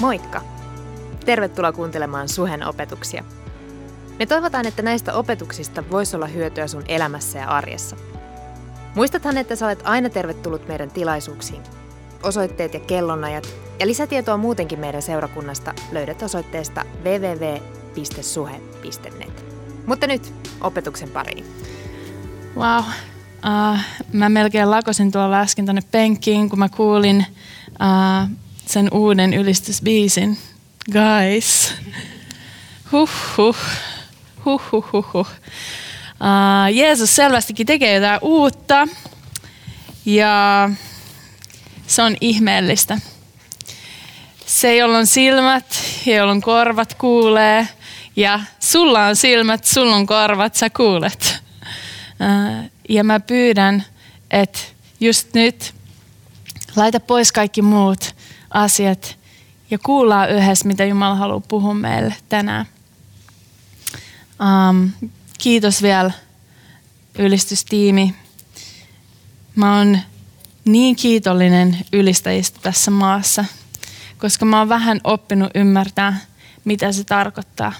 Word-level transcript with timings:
Moikka! 0.00 0.42
Tervetuloa 1.24 1.72
kuuntelemaan 1.72 2.28
Suhen 2.28 2.66
opetuksia. 2.66 3.24
Me 4.18 4.26
toivotaan, 4.26 4.66
että 4.66 4.82
näistä 4.82 5.14
opetuksista 5.14 5.84
voisi 5.90 6.16
olla 6.16 6.26
hyötyä 6.26 6.66
sun 6.66 6.84
elämässä 6.88 7.38
ja 7.38 7.48
arjessa. 7.48 7.96
Muistathan, 8.94 9.38
että 9.38 9.56
sä 9.56 9.66
olet 9.66 9.82
aina 9.84 10.10
tervetullut 10.10 10.68
meidän 10.68 10.90
tilaisuuksiin. 10.90 11.62
Osoitteet 12.22 12.74
ja 12.74 12.80
kellonajat 12.80 13.48
ja 13.80 13.86
lisätietoa 13.86 14.36
muutenkin 14.36 14.80
meidän 14.80 15.02
seurakunnasta 15.02 15.74
löydät 15.92 16.22
osoitteesta 16.22 16.84
www.suhe.net. 17.04 18.24
Mutta 19.86 20.06
nyt 20.06 20.34
opetuksen 20.60 21.08
pariin. 21.08 21.44
Wow. 22.56 22.78
Uh, 22.78 23.78
mä 24.12 24.28
melkein 24.28 24.70
lakosin 24.70 25.12
tuolla 25.12 25.40
äsken 25.40 25.66
tonne 25.66 25.82
penkkiin, 25.90 26.50
kun 26.50 26.58
mä 26.58 26.68
kuulin 26.68 27.26
uh, 27.70 28.28
sen 28.68 28.88
uuden 28.92 29.34
ylistysbiisin. 29.34 30.38
Guys. 30.92 31.72
Huh, 32.92 33.10
huh. 33.36 33.56
Huh, 34.44 34.62
huh, 34.72 34.92
huh, 34.92 35.12
huh. 35.12 35.26
Uh, 36.20 36.74
Jeesus 36.74 37.16
selvästikin 37.16 37.66
tekee 37.66 37.94
jotain 37.94 38.18
uutta 38.22 38.88
ja 40.04 40.70
se 41.86 42.02
on 42.02 42.16
ihmeellistä. 42.20 42.98
Se, 44.46 44.76
jolla 44.76 44.98
on 44.98 45.06
silmät 45.06 45.82
ja 46.06 46.16
jolla 46.16 46.32
on 46.32 46.40
korvat, 46.40 46.94
kuulee 46.94 47.68
ja 48.16 48.40
sulla 48.60 49.06
on 49.06 49.16
silmät, 49.16 49.64
sulla 49.64 49.96
on 49.96 50.06
korvat, 50.06 50.54
sä 50.54 50.70
kuulet. 50.70 51.36
Uh, 52.20 52.70
ja 52.88 53.04
mä 53.04 53.20
pyydän, 53.20 53.84
että 54.30 54.58
just 55.00 55.34
nyt 55.34 55.74
laita 56.76 57.00
pois 57.00 57.32
kaikki 57.32 57.62
muut 57.62 58.14
asiat 58.50 59.18
ja 59.70 59.78
kuullaan 59.78 60.30
yhdessä, 60.30 60.68
mitä 60.68 60.84
Jumala 60.84 61.14
haluaa 61.14 61.40
puhua 61.40 61.74
meille 61.74 62.14
tänään. 62.28 62.66
Um, 64.70 64.90
kiitos 65.38 65.82
vielä 65.82 66.10
ylistystiimi. 67.18 68.14
Mä 69.56 69.76
oon 69.76 69.98
niin 70.64 70.96
kiitollinen 70.96 71.78
ylistäjistä 71.92 72.58
tässä 72.62 72.90
maassa, 72.90 73.44
koska 74.18 74.44
mä 74.44 74.58
oon 74.58 74.68
vähän 74.68 75.00
oppinut 75.04 75.50
ymmärtää, 75.54 76.18
mitä 76.64 76.92
se 76.92 77.04
tarkoittaa. 77.04 77.72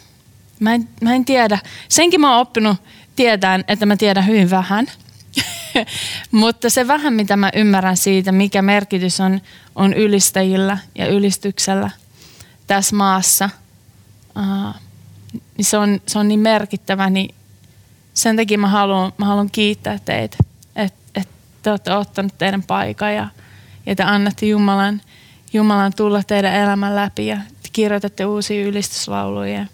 Mä 0.61 0.75
en, 0.75 0.89
mä 1.01 1.15
en 1.15 1.25
tiedä. 1.25 1.59
Senkin 1.89 2.21
mä 2.21 2.31
oon 2.31 2.41
oppinut 2.41 2.77
tietään, 3.17 3.65
että 3.69 3.87
mä 3.87 3.97
tiedän 3.97 4.27
hyvin 4.27 4.51
vähän. 4.51 4.87
Mutta 6.31 6.71
se 6.71 6.87
vähän, 6.87 7.13
mitä 7.13 7.37
mä 7.37 7.51
ymmärrän 7.55 7.97
siitä, 7.97 8.33
mikä 8.33 8.63
merkitys 8.63 9.21
on, 9.21 9.41
on 9.75 9.95
ylistäjillä 9.95 10.79
ja 10.95 11.07
ylistyksellä 11.07 11.91
tässä 12.67 12.97
maassa, 12.97 13.51
uh, 14.37 14.75
niin 15.33 15.65
se 15.65 15.79
on, 15.79 16.01
se 16.07 16.19
on 16.19 16.29
niin 16.29 16.41
merkittävä, 16.41 17.11
niin 17.11 17.35
sen 18.15 18.37
takia 18.37 18.59
mä 18.59 18.69
haluan, 18.69 19.13
mä 19.19 19.27
haluan 19.27 19.51
kiittää 19.51 19.99
teitä, 20.05 20.37
että 20.77 20.99
et 21.15 21.29
te 21.63 21.71
olette 21.71 21.93
ottanut 21.93 22.39
teidän 22.39 22.63
paikan 22.63 23.15
ja, 23.15 23.29
ja 23.87 23.97
te 23.97 24.03
annatte 24.03 24.47
Jumalan, 24.47 25.01
Jumalan 25.53 25.93
tulla 25.97 26.23
teidän 26.23 26.55
elämän 26.55 26.97
läpi 26.97 27.27
ja 27.27 27.39
kirjoitatte 27.73 28.27
uusia 28.27 28.67
ylistyslauluja. 28.67 29.67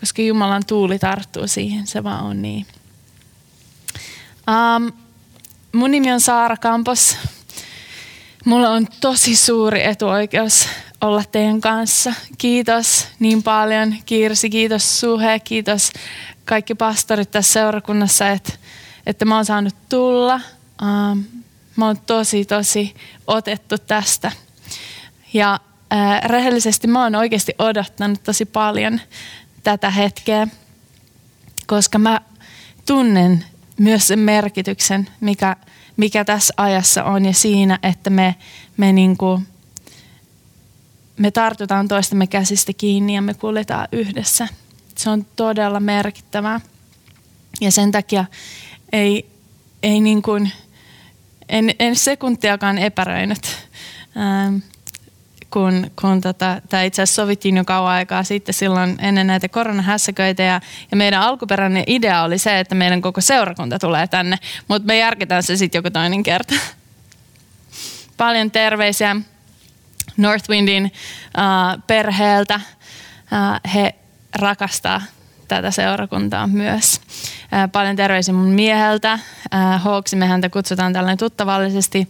Koska 0.00 0.22
Jumalan 0.22 0.62
tuuli 0.66 0.98
tarttuu 0.98 1.46
siihen, 1.46 1.86
se 1.86 2.04
vaan 2.04 2.24
on 2.24 2.42
niin. 2.42 2.66
Um, 4.48 4.92
mun 5.72 5.90
nimi 5.90 6.12
on 6.12 6.20
Saara 6.20 6.56
Kampos. 6.56 7.16
Mulla 8.44 8.70
on 8.70 8.86
tosi 9.00 9.36
suuri 9.36 9.84
etuoikeus 9.84 10.68
olla 11.00 11.24
teidän 11.32 11.60
kanssa. 11.60 12.14
Kiitos 12.38 13.08
niin 13.18 13.42
paljon 13.42 13.96
Kirsi, 14.06 14.50
kiitos 14.50 15.00
Suhe, 15.00 15.38
kiitos 15.38 15.90
kaikki 16.44 16.74
pastorit 16.74 17.30
tässä 17.30 17.52
seurakunnassa, 17.52 18.28
että, 18.28 18.52
että 19.06 19.24
mä 19.24 19.36
oon 19.36 19.44
saanut 19.44 19.74
tulla. 19.88 20.40
Um, 20.82 21.24
mä 21.76 21.86
oon 21.86 21.98
tosi 22.06 22.44
tosi 22.44 22.94
otettu 23.26 23.78
tästä. 23.78 24.32
Ja 25.32 25.60
äh, 25.92 26.20
rehellisesti 26.22 26.86
mä 26.86 27.02
oon 27.02 27.14
oikeasti 27.14 27.52
odottanut 27.58 28.22
tosi 28.22 28.44
paljon 28.44 29.00
tätä 29.62 29.90
hetkeä, 29.90 30.48
koska 31.66 31.98
mä 31.98 32.20
tunnen 32.86 33.44
myös 33.82 34.06
sen 34.06 34.18
merkityksen, 34.18 35.08
mikä, 35.20 35.56
mikä 35.96 36.24
tässä 36.24 36.54
ajassa 36.56 37.04
on 37.04 37.24
ja 37.24 37.32
siinä, 37.32 37.78
että 37.82 38.10
me, 38.10 38.34
me, 38.76 38.92
niin 38.92 39.16
kuin, 39.16 39.46
me 41.16 41.30
tartutaan 41.30 41.88
toistemme 41.88 42.26
käsistä 42.26 42.72
kiinni 42.72 43.14
ja 43.14 43.22
me 43.22 43.34
kuljetaan 43.34 43.88
yhdessä. 43.92 44.48
Se 44.96 45.10
on 45.10 45.26
todella 45.36 45.80
merkittävää. 45.80 46.60
Ja 47.60 47.72
sen 47.72 47.92
takia 47.92 48.24
ei, 48.92 49.30
ei 49.82 50.00
niin 50.00 50.22
kuin, 50.22 50.52
en, 51.48 51.74
en 51.78 51.96
sekuntiakaan 51.96 52.78
epäröinyt. 52.78 53.68
Ähm, 54.16 54.56
kun, 55.52 55.90
kun 56.00 56.20
tota, 56.20 56.60
tämä 56.68 56.82
itse 56.82 57.02
asiassa 57.02 57.22
sovittiin 57.22 57.56
jo 57.56 57.64
kauan 57.64 57.92
aikaa 57.92 58.22
sitten 58.22 58.54
silloin 58.54 58.96
ennen 58.98 59.26
näitä 59.26 59.48
koronahässäköitä 59.48 60.42
ja, 60.42 60.60
ja 60.90 60.96
meidän 60.96 61.22
alkuperäinen 61.22 61.84
idea 61.86 62.22
oli 62.22 62.38
se, 62.38 62.60
että 62.60 62.74
meidän 62.74 63.02
koko 63.02 63.20
seurakunta 63.20 63.78
tulee 63.78 64.06
tänne, 64.06 64.36
mutta 64.68 64.86
me 64.86 64.98
järketään 64.98 65.42
se 65.42 65.56
sitten 65.56 65.78
joku 65.78 65.90
toinen 65.90 66.22
kerta. 66.22 66.54
Paljon 68.16 68.50
terveisiä 68.50 69.16
Northwindin 70.16 70.84
uh, 70.84 71.82
perheeltä. 71.86 72.54
Uh, 72.54 73.72
he 73.74 73.94
rakastaa 74.34 75.02
tätä 75.48 75.70
seurakuntaa 75.70 76.46
myös. 76.46 77.00
Uh, 77.42 77.72
paljon 77.72 77.96
terveisiä 77.96 78.34
mun 78.34 78.48
mieheltä. 78.48 79.14
Uh, 79.14 79.82
Hawksi, 79.82 80.16
me 80.16 80.26
häntä 80.26 80.48
kutsutaan 80.48 80.92
tällainen 80.92 81.18
tuttavallisesti 81.18 82.08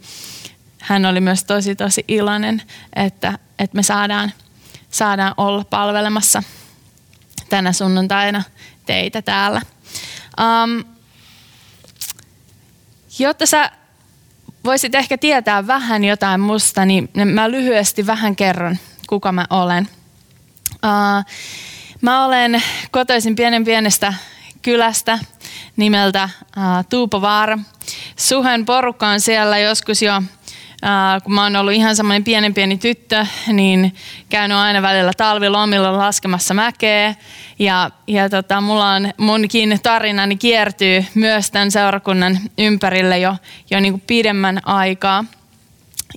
hän 0.82 1.06
oli 1.06 1.20
myös 1.20 1.44
tosi 1.44 1.76
tosi 1.76 2.04
iloinen, 2.08 2.62
että, 2.96 3.38
että 3.58 3.76
me 3.76 3.82
saadaan, 3.82 4.32
saadaan 4.90 5.34
olla 5.36 5.64
palvelemassa 5.64 6.42
tänä 7.48 7.72
sunnuntaina 7.72 8.42
teitä 8.86 9.22
täällä. 9.22 9.60
Um, 10.40 10.84
jotta 13.18 13.46
sä 13.46 13.70
voisit 14.64 14.94
ehkä 14.94 15.18
tietää 15.18 15.66
vähän 15.66 16.04
jotain 16.04 16.40
musta, 16.40 16.84
niin 16.84 17.10
mä 17.24 17.50
lyhyesti 17.50 18.06
vähän 18.06 18.36
kerron, 18.36 18.78
kuka 19.08 19.32
mä 19.32 19.46
olen. 19.50 19.88
Uh, 20.72 21.24
mä 22.00 22.24
olen 22.24 22.62
kotoisin 22.90 23.36
pienen 23.36 23.64
pienestä 23.64 24.14
kylästä 24.62 25.18
nimeltä 25.76 26.28
uh, 26.42 26.86
Tuupovaara. 26.90 27.58
Suhen 28.16 28.64
porukka 28.64 29.08
on 29.08 29.20
siellä 29.20 29.58
joskus 29.58 30.02
jo 30.02 30.22
Kun 31.24 31.34
mä 31.34 31.42
oon 31.42 31.56
ollut 31.56 31.72
ihan 31.72 31.96
semmoinen 31.96 32.24
pienen 32.24 32.54
pieni 32.54 32.78
tyttö, 32.78 33.26
niin 33.46 33.94
käynyt 34.28 34.56
aina 34.56 34.82
välillä 34.82 35.12
talvilomilla 35.16 35.98
laskemassa 35.98 36.54
mäkeä. 36.54 37.14
Ja, 37.58 37.90
ja 38.06 38.28
tota, 38.28 38.60
mulla 38.60 38.92
on 38.92 39.12
munkin 39.16 39.80
tarinani 39.82 40.36
kiertyy 40.36 41.04
myös 41.14 41.50
tämän 41.50 41.70
seurakunnan 41.70 42.38
ympärille 42.58 43.18
jo, 43.18 43.36
jo 43.70 43.80
niin 43.80 43.92
kuin 43.92 44.02
pidemmän 44.06 44.60
aikaa. 44.64 45.24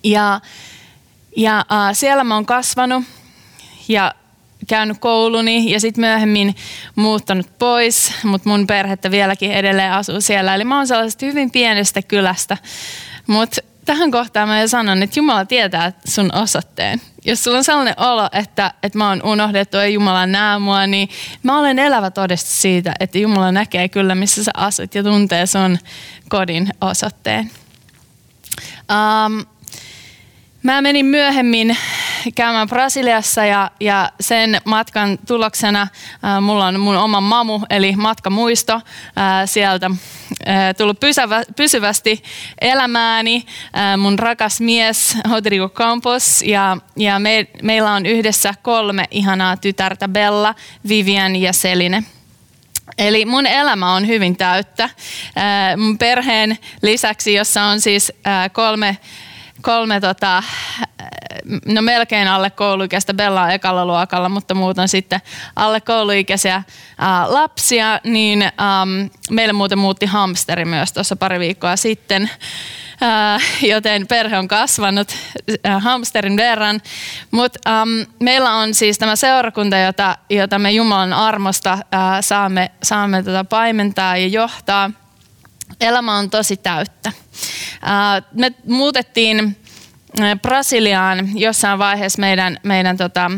Ja, 0.03 0.41
ja 1.37 1.65
uh, 1.71 1.77
siellä 1.93 2.23
mä 2.23 2.35
oon 2.35 2.45
kasvanut 2.45 3.03
ja 3.87 4.15
käynyt 4.67 4.97
kouluni 4.99 5.71
ja 5.71 5.79
sitten 5.79 6.01
myöhemmin 6.01 6.55
muuttanut 6.95 7.57
pois, 7.59 8.13
mutta 8.23 8.49
mun 8.49 8.67
perhettä 8.67 9.11
vieläkin 9.11 9.51
edelleen 9.51 9.91
asuu 9.91 10.21
siellä. 10.21 10.55
Eli 10.55 10.63
mä 10.63 10.77
oon 10.77 10.87
sellaisesta 10.87 11.25
hyvin 11.25 11.51
pienestä 11.51 12.01
kylästä. 12.01 12.57
Mutta 13.27 13.61
tähän 13.85 14.11
kohtaan 14.11 14.49
mä 14.49 14.67
sanon, 14.67 15.03
että 15.03 15.19
Jumala 15.19 15.45
tietää 15.45 15.91
sun 16.07 16.35
osoitteen. 16.35 17.01
Jos 17.25 17.43
sulla 17.43 17.57
on 17.57 17.63
sellainen 17.63 17.93
olo, 17.97 18.29
että, 18.31 18.73
että 18.83 18.97
mä 18.97 19.09
oon 19.09 19.23
unohdettu 19.23 19.77
ja 19.77 19.87
Jumala 19.87 20.25
näe 20.25 20.59
mua, 20.59 20.87
niin 20.87 21.09
mä 21.43 21.59
olen 21.59 21.79
elävä 21.79 22.11
todistus 22.11 22.61
siitä, 22.61 22.93
että 22.99 23.17
Jumala 23.17 23.51
näkee 23.51 23.89
kyllä, 23.89 24.15
missä 24.15 24.43
sä 24.43 24.51
asut 24.53 24.95
ja 24.95 25.03
tuntee 25.03 25.45
sun 25.45 25.77
kodin 26.29 26.69
osoitteen. 26.81 27.51
Um, 28.79 29.45
mä 30.63 30.81
menin 30.81 31.05
myöhemmin 31.05 31.77
käymään 32.31 32.67
Brasiliassa 32.67 33.45
ja, 33.45 33.71
ja 33.79 34.11
sen 34.19 34.61
matkan 34.65 35.17
tuloksena 35.27 35.81
äh, 35.81 36.41
mulla 36.41 36.65
on 36.65 36.79
mun 36.79 36.97
oma 36.97 37.21
mamu, 37.21 37.61
eli 37.69 37.95
matkamuisto 37.95 38.73
äh, 38.73 38.81
sieltä 39.45 39.91
tullut 40.77 40.99
pysyvä, 40.99 41.43
pysyvästi 41.55 42.23
elämääni. 42.61 43.45
Mun 43.97 44.19
rakas 44.19 44.61
mies 44.61 45.17
Rodrigo 45.31 45.69
Campos 45.69 46.41
ja, 46.41 46.77
ja 46.97 47.19
me, 47.19 47.47
meillä 47.61 47.91
on 47.91 48.05
yhdessä 48.05 48.53
kolme 48.61 49.05
ihanaa 49.11 49.57
tytärtä, 49.57 50.07
Bella, 50.07 50.55
Vivian 50.87 51.35
ja 51.35 51.53
Seline. 51.53 52.03
Eli 52.97 53.25
mun 53.25 53.45
elämä 53.45 53.93
on 53.93 54.07
hyvin 54.07 54.37
täyttä. 54.37 54.89
Mun 55.77 55.97
perheen 55.97 56.57
lisäksi, 56.81 57.33
jossa 57.33 57.63
on 57.63 57.81
siis 57.81 58.13
kolme 58.53 58.97
kolme 59.61 59.99
tota, 60.01 60.43
no 61.65 61.81
melkein 61.81 62.27
alle 62.27 62.49
kouluikäistä 62.49 63.13
Bella 63.13 63.41
on 63.41 63.51
ekalla 63.51 63.85
luokalla, 63.85 64.29
mutta 64.29 64.53
muuten 64.53 64.87
sitten 64.87 65.21
alle 65.55 65.81
kouluikäisiä 65.81 66.63
ää, 66.97 67.33
lapsia, 67.33 67.99
niin 68.03 68.41
äm, 68.41 69.09
meille 69.29 69.53
muuten 69.53 69.79
muutti 69.79 70.05
hamsteri 70.05 70.65
myös 70.65 70.93
tuossa 70.93 71.15
pari 71.15 71.39
viikkoa 71.39 71.75
sitten. 71.75 72.29
Ää, 73.01 73.39
joten 73.61 74.07
perhe 74.07 74.37
on 74.37 74.47
kasvanut 74.47 75.15
ää, 75.63 75.79
hamsterin 75.79 76.37
verran. 76.37 76.81
Mutta 77.31 77.59
meillä 78.19 78.53
on 78.53 78.73
siis 78.73 78.97
tämä 78.97 79.15
seurakunta, 79.15 79.77
jota, 79.77 80.17
jota 80.29 80.59
me 80.59 80.71
Jumalan 80.71 81.13
armosta 81.13 81.77
ää, 81.91 82.21
saamme, 82.21 82.71
saamme 82.83 83.23
tota 83.23 83.43
paimentaa 83.43 84.17
ja 84.17 84.27
johtaa. 84.27 84.91
Elämä 85.81 86.17
on 86.17 86.29
tosi 86.29 86.57
täyttä. 86.57 87.11
Ää, 87.81 88.21
me 88.33 88.51
muutettiin 88.67 89.57
Brasiliaan 90.41 91.39
jossain 91.39 91.79
vaiheessa 91.79 92.19
meidän, 92.19 92.57
meidän 92.63 92.97
tota, 92.97 93.31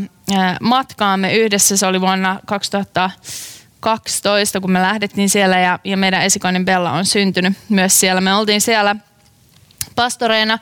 matkaamme 0.62 1.36
yhdessä. 1.36 1.78
Se 1.78 1.86
oli 1.86 2.02
vuonna 2.02 2.40
2012, 2.46 4.60
kun 4.60 4.72
me 4.72 4.82
lähdettiin 4.82 5.30
siellä 5.30 5.60
ja, 5.60 5.80
ja 5.84 5.98
meidän 5.98 6.22
esikoinen 6.22 6.66
Bella 6.66 6.92
on 6.92 7.06
syntynyt 7.06 7.54
myös 7.70 8.00
siellä. 8.00 8.22
Me 8.22 8.36
oltiin 8.36 8.62
siellä 8.62 8.96
pastoreina 9.96 10.60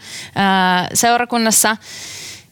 seurakunnassa 0.93 1.77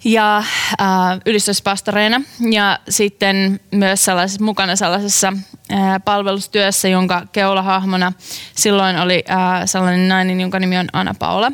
ja 0.04 0.44
ää, 0.80 1.18
ylistyspastoreina 1.26 2.22
ja 2.52 2.80
sitten 2.90 3.60
myös 3.72 4.06
sellaisessa, 4.06 4.44
mukana 4.44 4.76
sellaisessa 4.76 5.34
ää, 5.70 6.00
palvelustyössä, 6.00 6.88
jonka 6.88 7.26
keulahahmona 7.32 8.14
silloin 8.56 9.00
oli 9.00 9.24
ää, 9.28 9.66
sellainen 9.66 10.08
nainen, 10.08 10.42
jonka 10.42 10.60
nimi 10.60 10.78
on 10.78 10.88
Anna 10.94 11.16
Paula. 11.20 11.52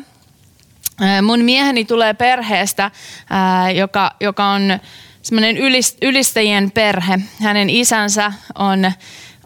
Ää, 1.00 1.22
mun 1.22 1.40
mieheni 1.40 1.84
tulee 1.84 2.14
perheestä, 2.14 2.90
ää, 3.30 3.70
joka, 3.70 4.12
joka 4.20 4.46
on 4.46 4.80
semmoinen 5.22 5.56
ylist, 5.56 5.98
ylistäjien 6.02 6.70
perhe. 6.70 7.18
Hänen 7.42 7.70
isänsä 7.70 8.32
on, 8.54 8.92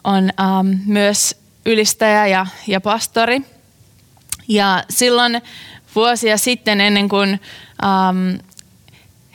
on 0.05 0.31
ähm, 0.41 0.81
myös 0.87 1.37
ylistäjä 1.67 2.27
ja, 2.27 2.47
ja 2.67 2.81
pastori. 2.81 3.43
Ja 4.49 4.85
silloin 4.91 5.43
vuosia 5.95 6.39
sitten 6.39 6.81
ennen 6.81 7.09
kuin 7.09 7.41
ähm, 7.85 8.37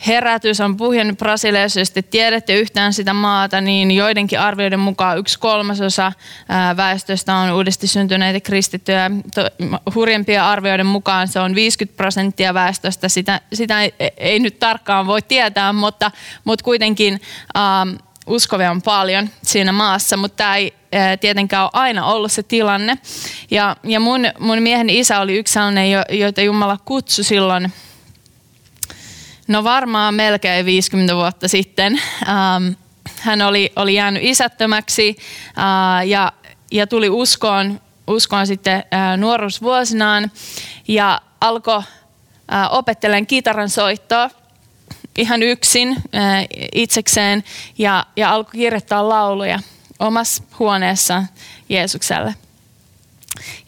herätys 0.07 0.61
on 0.61 0.77
puhjennut 0.77 1.17
Brasiliassa, 1.17 1.79
tiedätte 2.11 2.55
yhtään 2.55 2.93
sitä 2.93 3.13
maata, 3.13 3.61
niin 3.61 3.91
joidenkin 3.91 4.39
arvioiden 4.39 4.79
mukaan 4.79 5.17
yksi 5.17 5.39
kolmasosa 5.39 6.11
väestöstä 6.77 7.35
on 7.35 7.51
uudesti 7.51 7.87
syntyneitä 7.87 8.39
kristittyjä. 8.39 9.11
Hurjempia 9.95 10.49
arvioiden 10.49 10.85
mukaan 10.85 11.27
se 11.27 11.39
on 11.39 11.55
50 11.55 11.97
prosenttia 11.97 12.53
väestöstä. 12.53 13.09
Sitä, 13.09 13.41
sitä 13.53 13.81
ei, 13.81 13.93
ei 14.17 14.39
nyt 14.39 14.59
tarkkaan 14.59 15.07
voi 15.07 15.21
tietää, 15.21 15.73
mutta, 15.73 16.11
mutta 16.43 16.63
kuitenkin 16.63 17.21
ähm, 17.57 17.95
uskovia 18.27 18.71
on 18.71 18.81
paljon 18.81 19.29
siinä 19.41 19.71
maassa, 19.71 20.17
mutta 20.17 20.35
tämä 20.35 20.55
ei 20.55 20.73
tietenkään 21.19 21.63
ole 21.63 21.69
aina 21.73 22.05
ollut 22.05 22.31
se 22.31 22.43
tilanne. 22.43 22.97
Ja, 23.51 23.75
ja 23.83 23.99
mun, 23.99 24.21
mun 24.39 24.61
miehen 24.61 24.89
isä 24.89 25.19
oli 25.19 25.37
yksi 25.37 25.53
sellainen, 25.53 25.91
joita 26.09 26.41
Jumala 26.41 26.77
kutsui 26.85 27.23
silloin, 27.23 27.71
no 29.49 29.63
varmaan 29.63 30.13
melkein 30.13 30.65
50 30.65 31.15
vuotta 31.15 31.47
sitten. 31.47 32.01
Ähm, 32.27 32.73
hän 33.19 33.41
oli, 33.41 33.71
oli 33.75 33.95
jäänyt 33.95 34.23
isättömäksi 34.23 35.17
äh, 35.47 36.07
ja, 36.07 36.31
ja 36.71 36.87
tuli 36.87 37.09
uskoon, 37.09 37.81
uskoon 38.07 38.47
sitten 38.47 38.83
äh, 38.93 39.17
nuoruusvuosinaan 39.17 40.31
ja 40.87 41.21
alkoi 41.41 41.77
äh, 42.53 42.73
opettelemaan 42.73 43.27
kitaran 43.27 43.69
soittoa 43.69 44.29
ihan 45.17 45.43
yksin 45.43 45.89
äh, 45.89 46.45
itsekseen 46.73 47.43
ja, 47.77 48.05
ja 48.15 48.31
alkoi 48.31 48.51
kirjoittaa 48.51 49.09
lauluja 49.09 49.59
omassa 49.99 50.43
huoneessa 50.59 51.23
Jeesukselle. 51.69 52.35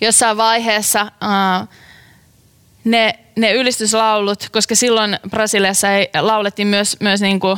Jossain 0.01 0.37
vaiheessa 0.37 1.01
uh, 1.03 1.67
ne, 2.83 3.19
ne 3.35 3.53
ylistyslaulut, 3.53 4.49
koska 4.51 4.75
silloin 4.75 5.19
Brasiliassa 5.29 5.93
ei, 5.93 6.09
laulettiin 6.21 6.67
myös, 6.67 6.97
myös 6.99 7.21
niinku, 7.21 7.51
uh, 7.51 7.57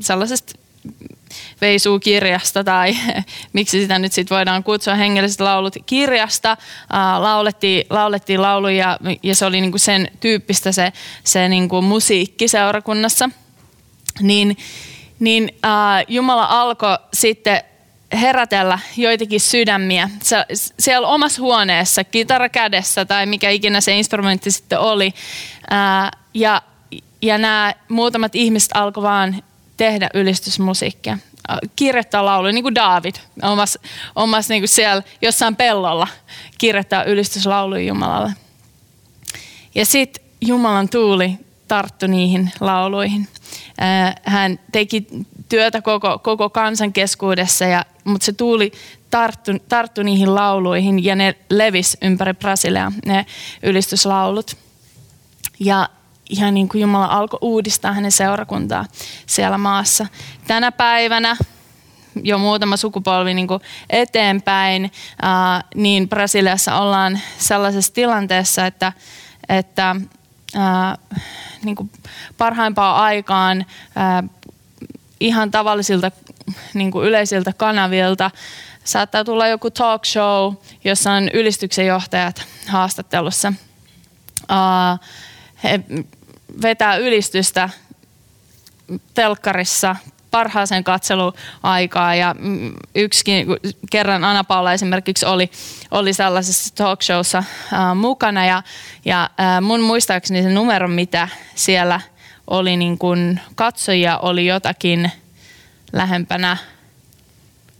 sellaisesta 0.00 0.52
veisuu-kirjasta 1.60 2.64
tai 2.64 2.96
miksi 3.52 3.80
sitä 3.80 3.98
nyt 3.98 4.12
sit 4.12 4.30
voidaan 4.30 4.64
kutsua 4.64 4.94
hengelliset 4.94 5.40
laulut 5.40 5.74
kirjasta. 5.86 6.56
Uh, 6.82 7.22
laulettiin, 7.22 7.86
laulettiin 7.90 8.42
lauluja 8.42 8.98
ja 9.22 9.34
se 9.34 9.46
oli 9.46 9.60
niinku 9.60 9.78
sen 9.78 10.10
tyyppistä 10.20 10.72
se, 10.72 10.92
se 11.24 11.48
niinku 11.48 11.82
musiikki 11.82 12.48
seurakunnassa. 12.48 13.30
Niin, 14.20 14.56
niin 15.20 15.50
uh, 15.54 16.04
Jumala 16.08 16.46
alkoi 16.50 16.98
sitten 17.14 17.62
herätellä 18.16 18.78
joitakin 18.96 19.40
sydämiä. 19.40 20.10
Siellä 20.78 21.08
omassa 21.08 21.42
huoneessa, 21.42 22.04
kitara 22.04 22.48
kädessä 22.48 23.04
tai 23.04 23.26
mikä 23.26 23.50
ikinä 23.50 23.80
se 23.80 23.98
instrumentti 23.98 24.50
sitten 24.50 24.78
oli. 24.78 25.14
ja, 26.34 26.62
ja 27.22 27.38
nämä 27.38 27.74
muutamat 27.88 28.34
ihmiset 28.34 28.70
alkoi 28.74 29.02
vaan 29.02 29.42
tehdä 29.76 30.10
ylistysmusiikkia. 30.14 31.18
Kirjoittaa 31.76 32.24
lauluja, 32.24 32.52
niin 32.52 32.64
kuin 32.64 32.74
David 32.74 33.14
omassa, 33.42 33.80
omassa 34.16 34.52
niin 34.52 34.62
kuin 34.62 34.68
siellä 34.68 35.02
jossain 35.22 35.56
pellolla 35.56 36.08
kirjoittaa 36.58 37.04
ylistyslauluja 37.04 37.86
Jumalalle. 37.86 38.32
Ja 39.74 39.86
sitten 39.86 40.24
Jumalan 40.40 40.88
tuuli 40.88 41.38
tarttu 41.68 42.06
niihin 42.06 42.52
lauluihin. 42.60 43.28
Hän 44.24 44.58
teki 44.72 45.06
työtä 45.48 45.82
koko, 45.82 46.18
koko 46.18 46.50
kansan 46.50 46.92
keskuudessa, 46.92 47.64
ja, 47.64 47.84
mutta 48.04 48.24
se 48.24 48.32
tuuli 48.32 48.72
tarttu, 49.10 49.52
tarttu 49.68 50.02
niihin 50.02 50.34
lauluihin 50.34 51.04
ja 51.04 51.16
ne 51.16 51.34
levis 51.50 51.96
ympäri 52.02 52.34
Brasiliaa, 52.34 52.92
ne 53.06 53.26
ylistyslaulut. 53.62 54.56
Ja 55.60 55.88
ihan 56.30 56.54
niin 56.54 56.68
kuin 56.68 56.80
Jumala 56.80 57.06
alkoi 57.06 57.38
uudistaa 57.42 57.92
hänen 57.92 58.12
seurakuntaa 58.12 58.84
siellä 59.26 59.58
maassa. 59.58 60.06
Tänä 60.46 60.72
päivänä 60.72 61.36
jo 62.22 62.38
muutama 62.38 62.76
sukupolvi 62.76 63.34
niin 63.34 63.48
kuin 63.48 63.60
eteenpäin, 63.90 64.92
ää, 65.22 65.64
niin 65.74 66.08
Brasiliassa 66.08 66.80
ollaan 66.80 67.20
sellaisessa 67.38 67.94
tilanteessa, 67.94 68.66
että, 68.66 68.92
että 69.48 69.96
ää, 70.56 70.98
niin 71.62 71.76
kuin 71.76 71.90
parhaimpaan 72.38 72.96
aikaan 72.96 73.66
ää, 73.96 74.22
ihan 75.20 75.50
tavallisilta 75.50 76.10
niin 76.74 76.90
kuin 76.90 77.08
yleisiltä 77.08 77.52
kanavilta 77.52 78.30
saattaa 78.84 79.24
tulla 79.24 79.48
joku 79.48 79.70
talk 79.70 80.04
show, 80.04 80.54
jossa 80.84 81.12
on 81.12 81.28
ylistyksen 81.28 81.86
johtajat 81.86 82.46
haastattelussa. 82.68 83.52
Uh, 84.42 85.06
he 85.64 85.80
vetää 86.62 86.96
ylistystä 86.96 87.70
telkkarissa 89.14 89.96
parhaaseen 90.30 90.84
katseluaikaa 90.84 92.14
ja 92.14 92.34
yksikin 92.94 93.46
kerran 93.90 94.24
Anna 94.24 94.44
Paula 94.44 94.72
esimerkiksi 94.72 95.26
oli, 95.26 95.50
oli 95.90 96.12
sellaisessa 96.12 96.74
talk 96.74 97.02
showssa 97.02 97.44
mukana 97.94 98.46
ja, 98.46 98.62
ja 99.04 99.30
mun 99.60 99.80
muistaakseni 99.80 100.42
se 100.42 100.50
numero, 100.50 100.88
mitä 100.88 101.28
siellä– 101.54 102.00
oli 102.46 102.76
niin 102.76 102.98
kuin 102.98 103.40
katsojia 103.54 104.18
oli 104.18 104.46
jotakin 104.46 105.10
lähempänä 105.92 106.56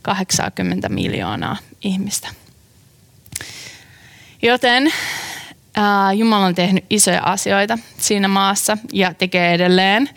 80 0.02 0.88
miljoonaa 0.88 1.56
ihmistä. 1.82 2.28
Joten 4.42 4.92
Jumala 6.16 6.46
on 6.46 6.54
tehnyt 6.54 6.84
isoja 6.90 7.22
asioita 7.22 7.78
siinä 7.98 8.28
maassa 8.28 8.78
ja 8.92 9.14
tekee 9.14 9.54
edelleen. 9.54 10.10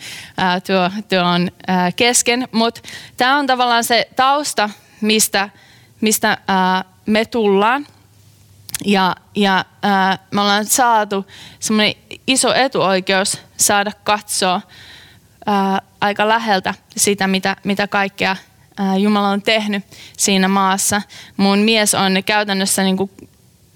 Tuo, 0.66 0.90
tuo 1.08 1.28
on 1.28 1.50
kesken, 1.96 2.48
mutta 2.52 2.80
tämä 3.16 3.36
on 3.36 3.46
tavallaan 3.46 3.84
se 3.84 4.08
tausta, 4.16 4.70
mistä, 5.00 5.48
mistä 6.00 6.38
me 7.06 7.24
tullaan– 7.24 7.86
ja, 8.84 9.16
ja 9.34 9.64
ää, 9.82 10.18
me 10.30 10.40
ollaan 10.40 10.64
saatu 10.64 11.26
semmoinen 11.58 11.94
iso 12.26 12.54
etuoikeus 12.54 13.38
saada 13.56 13.92
katsoa 14.04 14.60
aika 16.00 16.28
läheltä 16.28 16.74
sitä, 16.96 17.26
mitä, 17.26 17.56
mitä 17.64 17.86
kaikkea 17.86 18.36
Jumala 18.98 19.28
on 19.28 19.42
tehnyt 19.42 19.84
siinä 20.16 20.48
maassa. 20.48 21.02
Mun 21.36 21.58
mies 21.58 21.94
on 21.94 22.12
käytännössä 22.26 22.82
niin 22.82 22.96
kuin 22.96 23.10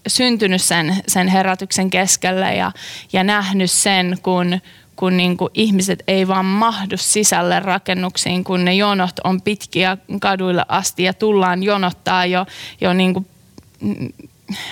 syntynyt 0.06 0.62
sen, 0.62 0.96
sen 1.08 1.28
herätyksen 1.28 1.90
keskelle 1.90 2.54
ja, 2.54 2.73
ja 3.12 3.25
nähnyt 3.25 3.70
sen, 3.70 4.18
kun, 4.23 4.61
kun 4.96 5.16
niin 5.16 5.37
kuin 5.37 5.50
ihmiset 5.54 6.02
ei 6.08 6.28
vaan 6.28 6.44
mahdu 6.44 6.96
sisälle 6.96 7.61
rakennuksiin, 7.61 8.44
kun 8.44 8.64
ne 8.64 8.75
jonot 8.75 9.18
on 9.25 9.42
pitkiä 9.42 9.96
kaduille 10.20 10.64
asti 10.68 11.02
ja 11.02 11.14
tullaan 11.14 11.62
jonottaa 11.62 12.26
jo, 12.26 12.46
jo 12.80 12.92
niin 12.92 13.14
kuin 13.14 13.26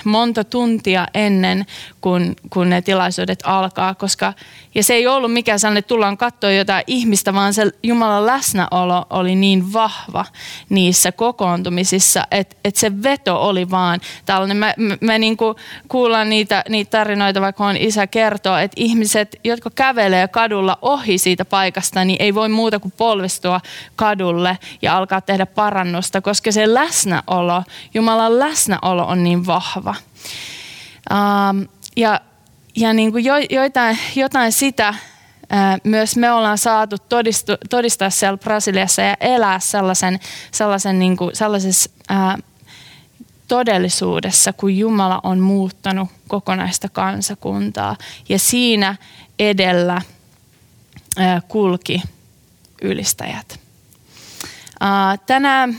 monta 0.03 0.43
tuntia 0.43 1.07
ennen 1.13 1.65
kuin 2.01 2.35
kun 2.49 2.69
ne 2.69 2.81
tilaisuudet 2.81 3.39
alkaa, 3.43 3.95
koska 3.95 4.33
ja 4.75 4.83
se 4.83 4.93
ei 4.93 5.07
ollut 5.07 5.33
mikään 5.33 5.59
sellainen, 5.59 5.79
että 5.79 5.87
tullaan 5.87 6.17
katsoa 6.17 6.51
jotain 6.51 6.83
ihmistä, 6.87 7.33
vaan 7.33 7.53
se 7.53 7.71
Jumalan 7.83 8.25
läsnäolo 8.25 9.05
oli 9.09 9.35
niin 9.35 9.73
vahva 9.73 10.25
niissä 10.69 11.11
kokoontumisissa, 11.11 12.27
että, 12.31 12.55
että 12.65 12.79
se 12.79 13.03
veto 13.03 13.41
oli 13.41 13.69
vaan 13.69 13.99
tällainen. 14.25 14.57
Me, 14.57 14.73
me, 14.77 14.97
me 15.01 15.19
niin 15.19 15.37
kuin 15.37 15.55
kuullaan 15.87 16.29
niitä, 16.29 16.63
niitä 16.69 16.97
tarinoita, 16.97 17.41
vaikka 17.41 17.65
on 17.65 17.77
isä 17.77 18.07
kertoo, 18.07 18.57
että 18.57 18.75
ihmiset, 18.77 19.39
jotka 19.43 19.69
kävelee 19.69 20.27
kadulla 20.27 20.77
ohi 20.81 21.17
siitä 21.17 21.45
paikasta, 21.45 22.05
niin 22.05 22.21
ei 22.21 22.35
voi 22.35 22.49
muuta 22.49 22.79
kuin 22.79 22.93
polvistua 22.97 23.61
kadulle 23.95 24.57
ja 24.81 24.97
alkaa 24.97 25.21
tehdä 25.21 25.45
parannusta, 25.45 26.21
koska 26.21 26.51
se 26.51 26.73
läsnäolo, 26.73 27.63
Jumalan 27.93 28.39
läsnäolo 28.39 29.05
on 29.05 29.23
niin 29.23 29.45
vahva. 29.45 29.62
Um, 31.11 31.67
ja 31.97 32.21
ja 32.75 32.93
niin 32.93 33.11
kuin 33.11 33.25
jo, 33.25 33.33
joitain, 33.49 33.97
jotain 34.15 34.51
sitä 34.51 34.95
ää, 35.49 35.77
myös 35.83 36.17
me 36.17 36.31
ollaan 36.31 36.57
saatu 36.57 36.97
todistu, 36.97 37.51
todistaa 37.69 38.09
siellä 38.09 38.37
Brasiliassa 38.37 39.01
ja 39.01 39.17
elää 39.19 39.59
sellaisen, 39.59 40.19
sellaisen 40.51 40.99
niin 40.99 41.17
kuin, 41.17 41.35
sellaisessa 41.35 41.89
ää, 42.09 42.37
todellisuudessa, 43.47 44.53
kun 44.53 44.77
Jumala 44.77 45.19
on 45.23 45.39
muuttanut 45.39 46.09
kokonaista 46.27 46.89
kansakuntaa. 46.89 47.95
Ja 48.29 48.39
siinä 48.39 48.95
edellä 49.39 50.01
ää, 51.17 51.41
kulki 51.47 52.03
ylistäjät. 52.81 53.59
Ää, 54.79 55.17
tänään 55.17 55.77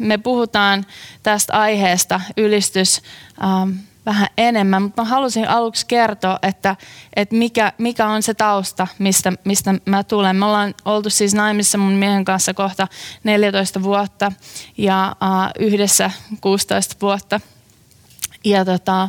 me 0.00 0.18
puhutaan 0.18 0.86
tästä 1.22 1.52
aiheesta 1.60 2.20
ylistys. 2.36 3.02
Ää, 3.40 3.66
vähän 4.06 4.28
enemmän, 4.38 4.82
mutta 4.82 5.02
mä 5.02 5.08
halusin 5.08 5.48
aluksi 5.48 5.86
kertoa, 5.86 6.38
että, 6.42 6.76
että 7.16 7.34
mikä, 7.34 7.72
mikä 7.78 8.06
on 8.06 8.22
se 8.22 8.34
tausta, 8.34 8.86
mistä, 8.98 9.32
mistä 9.44 9.74
mä 9.84 10.04
tulen. 10.04 10.36
Me 10.36 10.44
ollaan 10.44 10.74
oltu 10.84 11.10
siis 11.10 11.34
naimissa 11.34 11.78
mun 11.78 11.92
miehen 11.92 12.24
kanssa 12.24 12.54
kohta 12.54 12.88
14 13.24 13.82
vuotta 13.82 14.32
ja 14.78 15.16
uh, 15.22 15.66
yhdessä 15.66 16.10
16 16.40 16.96
vuotta. 17.00 17.40
Ja 18.44 18.64
tota, 18.64 19.08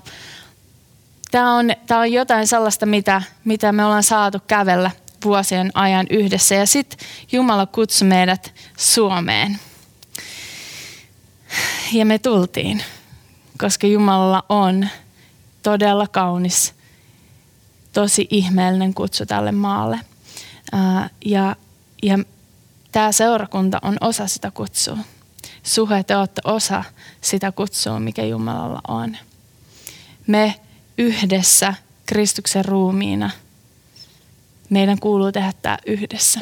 tämä 1.32 1.56
on, 1.56 1.70
on 2.00 2.12
jotain 2.12 2.48
sellaista, 2.48 2.86
mitä, 2.86 3.22
mitä 3.44 3.72
me 3.72 3.86
ollaan 3.86 4.04
saatu 4.04 4.38
kävellä 4.48 4.92
vuosien 5.26 5.72
ajan 5.74 6.08
yhdessä. 6.10 6.56
Ja 6.56 6.66
sitten 6.66 7.08
Jumala 7.32 7.66
kutsui 7.66 8.08
meidät 8.08 8.54
Suomeen. 8.78 9.60
Ja 11.94 12.06
me 12.06 12.20
tultiin 12.20 12.84
koska 13.62 13.88
Jumalalla 13.88 14.44
on 14.50 14.88
todella 15.64 16.08
kaunis, 16.08 16.74
tosi 17.94 18.28
ihmeellinen 18.30 18.94
kutsu 18.94 19.26
tälle 19.26 19.52
maalle. 19.52 20.00
ja, 21.26 21.56
ja 22.04 22.20
tämä 22.92 23.12
seurakunta 23.12 23.80
on 23.82 23.98
osa 24.02 24.28
sitä 24.28 24.52
kutsua. 24.52 24.98
Suhe, 25.64 26.04
te 26.04 26.16
olette 26.16 26.42
osa 26.46 26.84
sitä 27.22 27.52
kutsua, 27.52 28.00
mikä 28.00 28.24
Jumalalla 28.24 28.82
on. 28.88 29.18
Me 30.28 30.56
yhdessä 30.98 31.74
Kristuksen 32.06 32.66
ruumiina, 32.66 33.30
meidän 34.70 35.00
kuuluu 35.00 35.32
tehdä 35.32 35.54
tämä 35.62 35.78
yhdessä. 35.86 36.40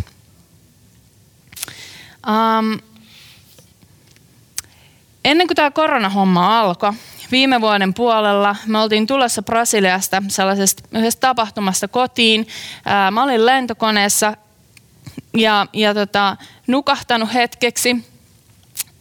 Um, 2.28 2.89
Ennen 5.26 5.48
kuin 5.48 5.56
tämä 5.56 5.72
koronahomma 5.72 6.60
alkoi, 6.60 6.94
viime 7.32 7.62
vuoden 7.62 7.94
puolella 7.94 8.56
me 8.66 8.80
oltiin 8.80 9.08
tulossa 9.08 9.42
Brasiliasta 9.42 10.24
sellaisesta 10.28 10.84
yhdestä 10.92 11.20
tapahtumasta 11.20 11.88
kotiin. 11.88 12.48
Mä 13.12 13.24
olin 13.24 13.46
lentokoneessa 13.46 14.38
ja, 15.38 15.66
ja 15.74 15.94
tota, 15.94 16.38
nukahtanut 16.68 17.34
hetkeksi 17.34 18.10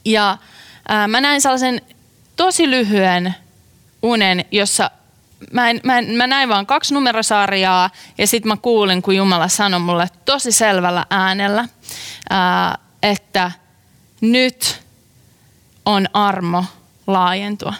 ja 0.05 0.39
ää, 0.89 1.09
mä 1.09 1.21
näin 1.21 1.41
sellaisen 1.41 1.81
tosi 2.37 2.71
lyhyen 2.71 3.35
unen, 4.03 4.45
jossa 4.51 4.91
mä, 5.53 5.71
en, 5.71 5.81
mä, 5.85 5.99
en, 5.99 6.11
mä 6.11 6.27
näin 6.27 6.49
vaan 6.49 6.67
kaksi 6.67 6.95
numerosarjaa 6.95 7.91
ja 8.19 8.27
sitten 8.27 8.49
mä 8.49 8.57
kuulin, 8.57 9.03
kun 9.03 9.17
Jumala 9.17 9.49
sanoi 9.49 9.81
mulle 9.81 10.09
tosi 10.25 10.53
selvällä 10.53 11.07
äänellä, 11.11 11.69
ää, 12.31 12.79
että 13.03 13.53
nyt 14.21 14.88
on 15.89 16.09
armo 16.13 16.65
laajentua. 17.07 17.75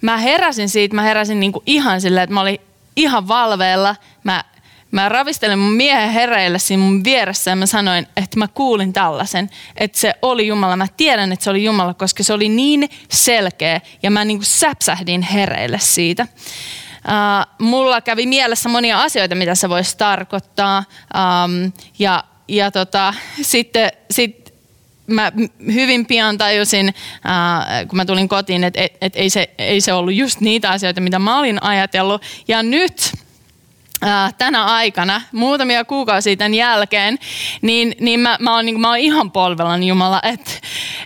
Mä 0.00 0.16
heräsin 0.16 0.68
siitä, 0.68 0.96
mä 0.96 1.02
heräsin 1.02 1.40
niinku 1.40 1.62
ihan 1.66 2.00
silleen, 2.00 2.24
että 2.24 2.34
mä 2.34 2.40
olin 2.40 2.58
ihan 2.96 3.28
valveella. 3.28 3.96
Mä, 4.24 4.44
mä 4.90 5.08
ravistelin 5.08 5.58
mun 5.58 5.72
miehen 5.72 6.10
hereille 6.10 6.58
siinä 6.58 6.82
mun 6.82 7.04
vieressä 7.04 7.50
ja 7.50 7.56
mä 7.56 7.66
sanoin, 7.66 8.06
että 8.16 8.38
mä 8.38 8.48
kuulin 8.48 8.92
tällaisen, 8.92 9.50
että 9.76 9.98
se 9.98 10.14
oli 10.22 10.46
Jumala. 10.46 10.76
Mä 10.76 10.86
tiedän, 10.96 11.32
että 11.32 11.44
se 11.44 11.50
oli 11.50 11.64
Jumala, 11.64 11.94
koska 11.94 12.22
se 12.22 12.32
oli 12.32 12.48
niin 12.48 12.90
selkeä 13.10 13.80
ja 14.02 14.10
mä 14.10 14.24
niinku 14.24 14.44
säpsähdin 14.44 15.22
hereille 15.22 15.78
siitä. 15.78 16.26
Uh, 17.04 17.66
mulla 17.66 18.00
kävi 18.00 18.26
mielessä 18.26 18.68
monia 18.68 19.02
asioita, 19.02 19.34
mitä 19.34 19.54
se 19.54 19.68
voisi 19.68 19.96
tarkoittaa. 19.96 20.84
Um, 21.14 21.72
ja 21.98 22.24
ja 22.50 22.70
tota, 22.70 23.14
sitten 23.42 23.90
sit 24.10 24.39
mä 25.10 25.32
hyvin 25.72 26.06
pian 26.06 26.38
tajusin, 26.38 26.88
äh, 26.88 27.88
kun 27.88 27.96
mä 27.96 28.04
tulin 28.04 28.28
kotiin, 28.28 28.64
että 28.64 28.80
et, 28.80 28.96
et 29.00 29.16
ei, 29.16 29.30
se, 29.30 29.50
ei 29.58 29.80
se 29.80 29.92
ollut 29.92 30.14
just 30.14 30.40
niitä 30.40 30.70
asioita, 30.70 31.00
mitä 31.00 31.18
mä 31.18 31.38
olin 31.38 31.62
ajatellut. 31.62 32.22
Ja 32.48 32.62
nyt 32.62 33.12
äh, 34.04 34.34
tänä 34.38 34.64
aikana, 34.64 35.22
muutamia 35.32 35.84
kuukausia 35.84 36.36
tämän 36.36 36.54
jälkeen, 36.54 37.18
niin, 37.62 37.94
niin 38.00 38.20
mä, 38.20 38.36
mä, 38.40 38.54
oon, 38.54 38.66
niin 38.66 38.80
mä 38.80 38.88
oon 38.88 38.98
ihan 38.98 39.30
polvellan 39.30 39.82
Jumala, 39.82 40.20
että 40.22 40.50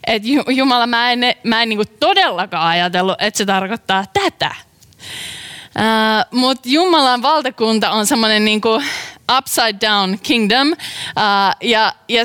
et 0.07 0.23
Jumala 0.49 0.87
mä 0.87 1.13
en, 1.13 1.21
mä 1.45 1.63
en 1.63 1.69
niin 1.69 1.81
todellakaan 2.01 2.69
ajatellut, 2.69 3.17
että 3.19 3.39
se 3.39 3.47
tarkoittaa 3.47 4.05
tätä. 4.13 4.55
Uh, 5.79 6.41
Mutta 6.41 6.69
Jumalan 6.69 7.23
valtakunta 7.23 7.91
on 7.91 8.07
semmoinen 8.07 8.45
niin 8.45 8.61
upside 9.39 9.89
down 9.89 10.19
kingdom. 10.23 10.69
Uh, 10.69 10.77
ja, 11.63 11.95
ja 12.09 12.25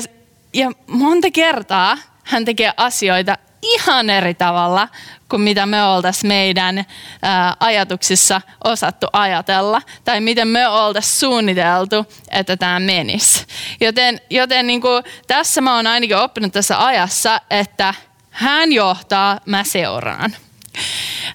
ja 0.54 0.70
monta 0.86 1.30
kertaa 1.30 1.98
hän 2.24 2.44
tekee 2.44 2.72
asioita 2.76 3.36
ihan 3.62 4.10
eri 4.10 4.34
tavalla 4.34 4.88
kuin 5.28 5.42
mitä 5.42 5.66
me 5.66 5.84
oltaisiin 5.84 6.28
meidän 6.28 6.84
ää, 7.22 7.56
ajatuksissa 7.60 8.40
osattu 8.64 9.06
ajatella 9.12 9.82
tai 10.04 10.20
miten 10.20 10.48
me 10.48 10.68
oltaisiin 10.68 11.20
suunniteltu, 11.20 12.06
että 12.30 12.56
tämä 12.56 12.80
menisi. 12.80 13.46
Joten, 13.80 14.20
joten 14.30 14.66
niin 14.66 14.80
kuin, 14.80 15.04
tässä 15.26 15.60
mä 15.60 15.76
oon 15.76 15.86
ainakin 15.86 16.16
oppinut 16.16 16.52
tässä 16.52 16.86
ajassa, 16.86 17.40
että 17.50 17.94
hän 18.30 18.72
johtaa, 18.72 19.40
mä 19.46 19.64
seuraan. 19.64 20.36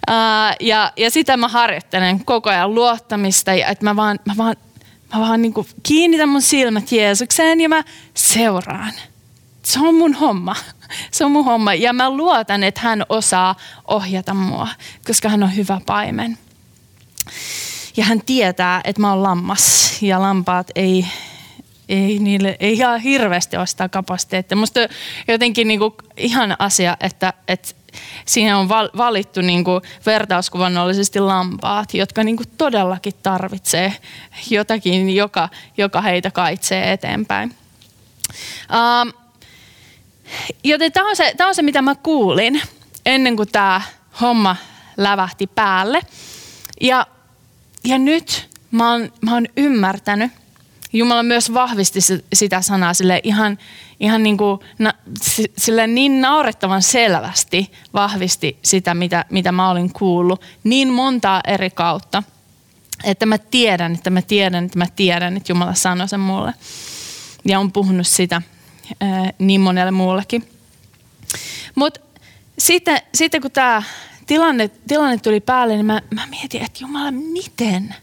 Ää, 0.07 0.55
ja, 0.59 0.91
ja 0.97 1.11
sitä 1.11 1.37
mä 1.37 1.47
harjoittelen 1.47 2.25
koko 2.25 2.49
ajan 2.49 2.75
luottamista 2.75 3.53
ja 3.53 3.67
että 3.67 3.85
mä 3.85 3.95
vaan, 3.95 4.19
mä 4.25 4.33
vaan 4.37 4.55
Mä 5.15 5.21
vaan 5.21 5.41
niin 5.41 5.53
kuin 5.53 5.67
kiinnitän 5.83 6.29
mun 6.29 6.41
silmät 6.41 6.91
Jeesukseen 6.91 7.61
ja 7.61 7.69
mä 7.69 7.83
seuraan. 8.13 8.93
Se 9.63 9.79
on 9.79 9.95
mun 9.95 10.13
homma. 10.13 10.55
Se 11.11 11.25
on 11.25 11.31
mun 11.31 11.45
homma. 11.45 11.73
Ja 11.73 11.93
mä 11.93 12.09
luotan, 12.09 12.63
että 12.63 12.81
hän 12.81 13.05
osaa 13.09 13.55
ohjata 13.87 14.33
mua, 14.33 14.67
koska 15.07 15.29
hän 15.29 15.43
on 15.43 15.55
hyvä 15.55 15.81
paimen. 15.85 16.37
Ja 17.97 18.03
hän 18.03 18.21
tietää, 18.25 18.81
että 18.83 19.01
mä 19.01 19.09
oon 19.09 19.23
lammas 19.23 19.97
ja 20.01 20.21
lampaat 20.21 20.67
ei, 20.75 21.05
ei 21.89 22.19
niille 22.19 22.57
ei 22.59 22.73
ihan 22.73 22.99
hirveästi 22.99 23.57
ole 23.57 23.67
sitä 23.67 23.89
kapasiteettia. 23.89 24.57
Musta 24.57 24.79
jotenkin 25.27 25.67
niinku 25.67 25.95
ihan 26.17 26.55
asia, 26.59 26.97
että, 26.99 27.33
että 27.47 27.69
siinä 28.25 28.57
on 28.57 28.69
valittu 28.69 29.41
niin 29.41 29.63
kuin 29.63 29.81
vertauskuvannollisesti 30.05 31.19
lampaat, 31.19 31.93
jotka 31.93 32.23
niin 32.23 32.37
kuin 32.37 32.49
todellakin 32.57 33.13
tarvitsee 33.23 33.93
jotakin, 34.49 35.15
joka, 35.15 35.49
joka 35.77 36.01
heitä 36.01 36.31
kaitsee 36.31 36.91
eteenpäin. 36.91 37.55
Um, 38.69 39.13
joten 40.63 40.91
tämä 40.91 41.09
on, 41.09 41.15
se, 41.15 41.33
tämä 41.37 41.47
on 41.47 41.55
se, 41.55 41.61
mitä 41.61 41.81
mä 41.81 41.95
kuulin 41.95 42.61
ennen 43.05 43.35
kuin 43.35 43.51
tämä 43.51 43.81
homma 44.21 44.55
lävähti 44.97 45.47
päälle. 45.47 46.01
Ja, 46.81 47.07
ja 47.83 47.97
nyt 47.97 48.49
mä 48.71 48.91
oon, 48.91 49.13
mä 49.21 49.33
oon 49.33 49.45
ymmärtänyt, 49.57 50.31
Jumala 50.95 51.23
myös 51.23 51.53
vahvisti 51.53 51.99
sitä 52.33 52.61
sanaa 52.61 52.93
sille 52.93 53.21
ihan, 53.23 53.57
ihan 53.99 54.23
niin, 54.23 54.37
kuin, 54.37 54.59
na, 54.79 54.93
sille 55.57 55.87
niin 55.87 56.21
naurettavan 56.21 56.81
selvästi 56.81 57.71
vahvisti 57.93 58.57
sitä, 58.61 58.93
mitä, 58.93 59.25
mitä 59.29 59.51
mä 59.51 59.69
olin 59.69 59.93
kuullut 59.93 60.41
niin 60.63 60.87
montaa 60.93 61.41
eri 61.47 61.69
kautta, 61.69 62.23
että 63.03 63.25
mä 63.25 63.37
tiedän, 63.37 63.93
että 63.93 64.09
mä 64.09 64.21
tiedän, 64.21 64.65
että 64.65 64.77
mä 64.77 64.85
tiedän, 64.95 65.37
että 65.37 65.51
Jumala 65.51 65.73
sanoi 65.73 66.07
sen 66.07 66.19
mulle. 66.19 66.53
Ja 67.45 67.59
on 67.59 67.71
puhunut 67.71 68.07
sitä 68.07 68.41
ää, 69.01 69.29
niin 69.39 69.61
monelle 69.61 69.91
muullekin. 69.91 70.49
Mutta 71.75 71.99
sitten, 72.59 73.01
sitten 73.13 73.41
kun 73.41 73.51
tämä 73.51 73.83
tilanne, 74.27 74.67
tilanne 74.87 75.17
tuli 75.17 75.39
päälle, 75.39 75.73
niin 75.73 75.85
mä, 75.85 76.01
mä 76.13 76.27
mietin, 76.27 76.61
että 76.61 76.79
Jumala, 76.81 77.11
miten? 77.11 77.95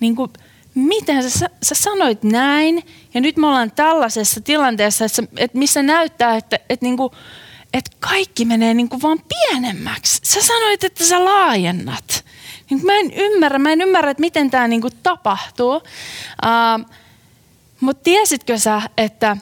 Niin 0.00 0.16
kuin, 0.16 0.30
miten 0.74 1.30
sä, 1.30 1.50
sä 1.62 1.74
sanoit 1.74 2.22
näin 2.22 2.86
ja 3.14 3.20
nyt 3.20 3.36
me 3.36 3.46
ollaan 3.46 3.70
tällaisessa 3.70 4.40
tilanteessa, 4.40 5.04
että, 5.04 5.22
että 5.36 5.58
missä 5.58 5.82
näyttää, 5.82 6.36
että, 6.36 6.58
että, 6.68 6.86
niin 6.86 6.96
kuin, 6.96 7.12
että 7.74 7.96
kaikki 8.00 8.44
menee 8.44 8.74
niin 8.74 8.88
kuin 8.88 9.02
vaan 9.02 9.18
pienemmäksi. 9.28 10.20
Sä 10.24 10.42
sanoit, 10.42 10.84
että 10.84 11.04
sä 11.04 11.24
laajennat. 11.24 12.24
Niin 12.70 12.86
mä 12.86 12.92
en 12.92 13.10
ymmärrä, 13.12 13.58
mä 13.58 13.72
en 13.72 13.80
ymmärrä, 13.80 14.10
että 14.10 14.20
miten 14.20 14.50
tämä 14.50 14.68
niin 14.68 14.82
tapahtuu. 15.02 15.74
Uh, 15.74 16.86
Mutta 17.80 18.02
tiesitkö 18.02 18.58
sä, 18.58 18.82
että 18.96 19.36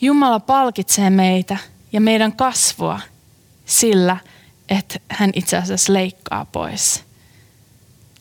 Jumala 0.00 0.40
palkitsee 0.40 1.10
meitä 1.10 1.56
ja 1.92 2.00
meidän 2.00 2.32
kasvua 2.32 3.00
sillä, 3.66 4.16
että 4.68 5.00
hän 5.08 5.30
itse 5.34 5.56
asiassa 5.56 5.92
leikkaa 5.92 6.44
pois 6.44 7.04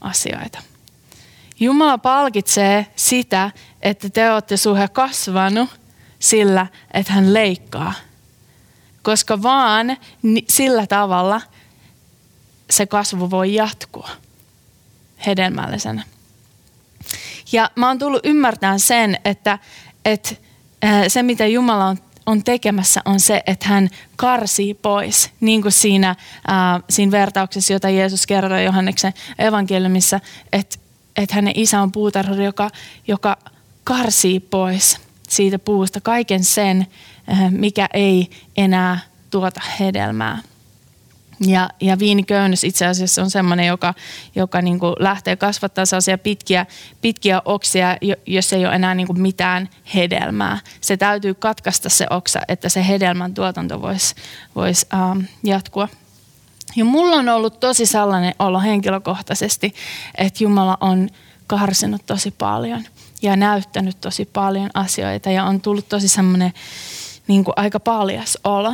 asioita. 0.02 0.60
Jumala 1.60 1.98
palkitsee 1.98 2.88
sitä, 2.96 3.52
että 3.82 4.10
te 4.10 4.32
olette 4.32 4.58
suhe 4.58 4.88
kasvanut 4.88 5.70
sillä, 6.20 6.68
että 6.94 7.14
hän 7.14 7.34
leikkaa. 7.34 7.94
Koska 9.04 9.42
vaan 9.44 9.98
sillä 10.50 10.88
tavalla 10.88 11.42
se 12.70 12.86
kasvu 12.86 13.32
voi 13.32 13.54
jatkua 13.54 14.10
hedelmällisenä. 15.26 16.04
Ja 17.52 17.72
mä 17.76 17.88
oon 17.88 18.00
tullut 18.00 18.26
ymmärtämään 18.26 18.80
sen, 18.80 19.20
että, 19.26 19.60
että 20.06 20.36
se 21.08 21.24
mitä 21.24 21.46
Jumala 21.46 21.86
on 21.86 21.98
on 22.28 22.44
tekemässä 22.44 23.02
on 23.06 23.20
se, 23.20 23.44
että 23.48 23.68
hän 23.68 23.90
karsii 24.16 24.74
pois, 24.74 25.32
niin 25.40 25.62
kuin 25.62 25.72
siinä, 25.72 26.10
äh, 26.10 26.84
siinä 26.90 27.12
vertauksessa, 27.12 27.74
jota 27.74 27.90
Jeesus 27.90 28.28
kertoi 28.28 28.66
Johanneksen 28.66 29.14
evankeliumissa, 29.40 30.20
että, 30.54 30.78
että 31.18 31.36
hänen 31.36 31.54
isä 31.56 31.82
on 31.82 31.92
puutarhuri, 31.92 32.46
joka, 32.46 32.70
joka 33.08 33.38
karsii 33.84 34.40
pois 34.40 34.98
siitä 35.30 35.60
puusta 35.60 36.02
kaiken 36.02 36.44
sen, 36.44 36.88
äh, 37.32 37.52
mikä 37.52 37.90
ei 37.94 38.30
enää 38.58 39.00
tuota 39.32 39.62
hedelmää. 39.80 40.42
Ja, 41.40 41.70
ja 41.82 42.00
viiniköynnös 42.00 42.64
itse 42.64 42.86
asiassa 42.86 43.22
on 43.22 43.30
sellainen, 43.30 43.68
joka, 43.68 43.94
joka 44.36 44.62
niin 44.62 44.80
kuin 44.80 44.96
lähtee 45.00 45.36
kasvattaa 45.36 45.86
sellaisia 45.86 46.18
pitkiä, 46.18 46.66
pitkiä 47.02 47.42
oksia, 47.46 47.98
jos 48.26 48.54
ei 48.54 48.66
ole 48.66 48.76
enää 48.76 48.96
niin 48.96 49.08
kuin 49.08 49.22
mitään 49.22 49.70
hedelmää. 49.96 50.60
Se 50.82 50.98
täytyy 50.98 51.34
katkaista 51.34 51.90
se 51.90 52.08
oksa, 52.10 52.40
että 52.48 52.70
se 52.70 52.88
hedelmän 52.88 53.34
tuotanto 53.34 53.82
voisi 53.82 54.16
vois, 54.56 54.86
ähm, 54.94 55.20
jatkua. 55.44 55.88
Ja 56.78 56.86
mulla 56.86 57.16
on 57.16 57.30
ollut 57.30 57.60
tosi 57.60 57.86
sellainen 57.86 58.36
olo 58.40 58.60
henkilökohtaisesti, 58.60 59.74
että 60.18 60.44
Jumala 60.44 60.78
on 60.82 61.10
karsinut 61.48 62.06
tosi 62.06 62.32
paljon 62.32 62.84
ja 63.22 63.36
näyttänyt 63.36 64.02
tosi 64.02 64.26
paljon 64.26 64.70
asioita 64.74 65.32
ja 65.32 65.44
on 65.44 65.62
tullut 65.62 65.90
tosi 65.90 66.08
semmoinen 66.08 66.54
niin 67.28 67.44
kuin 67.44 67.54
aika 67.58 67.80
paljas 67.80 68.38
olo. 68.44 68.74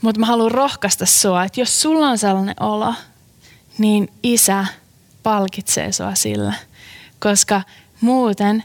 Mutta 0.00 0.20
mä 0.20 0.26
haluan 0.26 0.50
rohkaista 0.50 1.06
sua, 1.06 1.44
että 1.44 1.60
jos 1.60 1.80
sulla 1.80 2.06
on 2.08 2.18
sellainen 2.18 2.62
olo, 2.62 2.94
niin 3.78 4.12
isä 4.22 4.66
palkitsee 5.22 5.92
sua 5.92 6.14
sillä. 6.14 6.54
Koska 7.20 7.62
muuten 8.00 8.64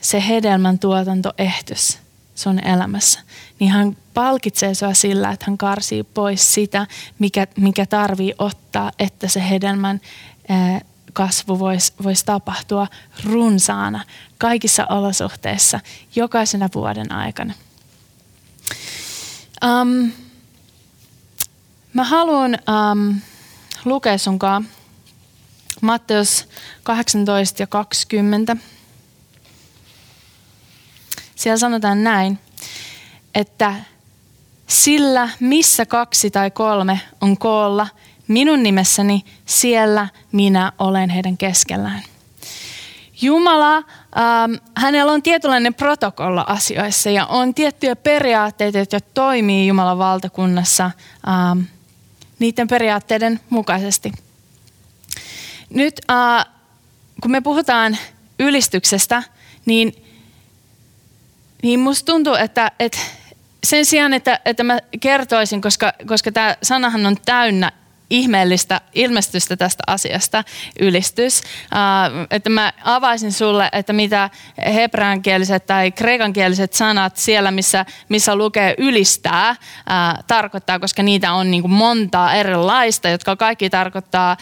se 0.00 0.28
hedelmän 0.28 0.78
tuotanto 0.78 1.32
ehtys 1.38 1.98
sun 2.34 2.66
elämässä. 2.66 3.20
Niin 3.60 3.70
hän 3.70 3.96
palkitsee 4.14 4.74
sua 4.74 4.94
sillä, 4.94 5.30
että 5.30 5.44
hän 5.48 5.58
karsii 5.58 6.02
pois 6.02 6.54
sitä, 6.54 6.86
mikä, 7.18 7.46
mikä 7.56 7.86
tarvii 7.86 8.34
ottaa, 8.38 8.92
että 8.98 9.28
se 9.28 9.48
hedelmän 9.50 10.00
kasvu 11.12 11.58
voisi 11.58 11.92
vois 12.04 12.24
tapahtua 12.24 12.86
runsaana 13.24 14.04
kaikissa 14.38 14.86
olosuhteissa 14.86 15.80
jokaisena 16.16 16.68
vuoden 16.74 17.12
aikana. 17.12 17.54
Um, 19.64 20.10
Mä 21.92 22.04
haluan 22.04 22.58
um, 22.68 23.20
lukea 23.84 24.18
sunkaan 24.18 24.68
Matteus 25.80 26.48
18 26.82 27.62
ja 27.62 27.66
20. 27.66 28.56
Siellä 31.34 31.58
sanotaan 31.58 32.04
näin, 32.04 32.38
että 33.38 33.74
sillä 34.66 35.28
missä 35.40 35.86
kaksi 35.86 36.30
tai 36.30 36.50
kolme 36.50 37.00
on 37.20 37.38
koolla 37.38 37.86
minun 38.28 38.62
nimessäni, 38.62 39.24
siellä 39.46 40.08
minä 40.32 40.72
olen 40.78 41.10
heidän 41.10 41.36
keskellään. 41.36 42.02
Jumala, 43.22 43.76
ähm, 43.76 44.54
hänellä 44.76 45.12
on 45.12 45.22
tietynlainen 45.22 45.74
protokolla 45.74 46.44
asioissa 46.48 47.10
ja 47.10 47.26
on 47.26 47.54
tiettyjä 47.54 47.96
periaatteita, 47.96 48.78
jotka 48.78 49.00
toimii 49.00 49.66
Jumalan 49.66 49.98
valtakunnassa 49.98 50.90
ähm, 51.28 51.60
niiden 52.38 52.68
periaatteiden 52.68 53.40
mukaisesti. 53.50 54.12
Nyt 55.70 56.00
äh, 56.10 56.46
kun 57.22 57.30
me 57.30 57.40
puhutaan 57.40 57.98
ylistyksestä, 58.38 59.22
niin, 59.66 60.04
niin 61.62 61.80
musta 61.80 62.12
tuntuu, 62.12 62.34
että, 62.34 62.72
että 62.78 62.98
sen 63.64 63.86
sijaan, 63.86 64.12
että, 64.12 64.40
että 64.44 64.64
mä 64.64 64.78
kertoisin, 65.00 65.60
koska, 65.60 65.92
koska 66.06 66.32
tämä 66.32 66.56
sanahan 66.62 67.06
on 67.06 67.16
täynnä 67.24 67.72
ihmeellistä 68.10 68.80
ilmestystä 68.94 69.56
tästä 69.56 69.82
asiasta, 69.86 70.44
ylistys. 70.80 71.40
Uh, 71.40 72.26
että 72.30 72.50
mä 72.50 72.72
avaisin 72.84 73.32
sulle, 73.32 73.68
että 73.72 73.92
mitä 73.92 74.30
hebreankieliset 74.74 75.66
tai 75.66 75.92
kreikankieliset 75.92 76.72
sanat 76.72 77.16
siellä, 77.16 77.50
missä, 77.50 77.86
missä 78.08 78.36
lukee 78.36 78.74
ylistää, 78.78 79.50
uh, 79.50 80.24
tarkoittaa, 80.26 80.78
koska 80.78 81.02
niitä 81.02 81.32
on 81.32 81.50
niin 81.50 81.70
montaa 81.70 82.34
erilaista, 82.34 83.08
jotka 83.08 83.36
kaikki 83.36 83.70
tarkoittaa, 83.70 84.36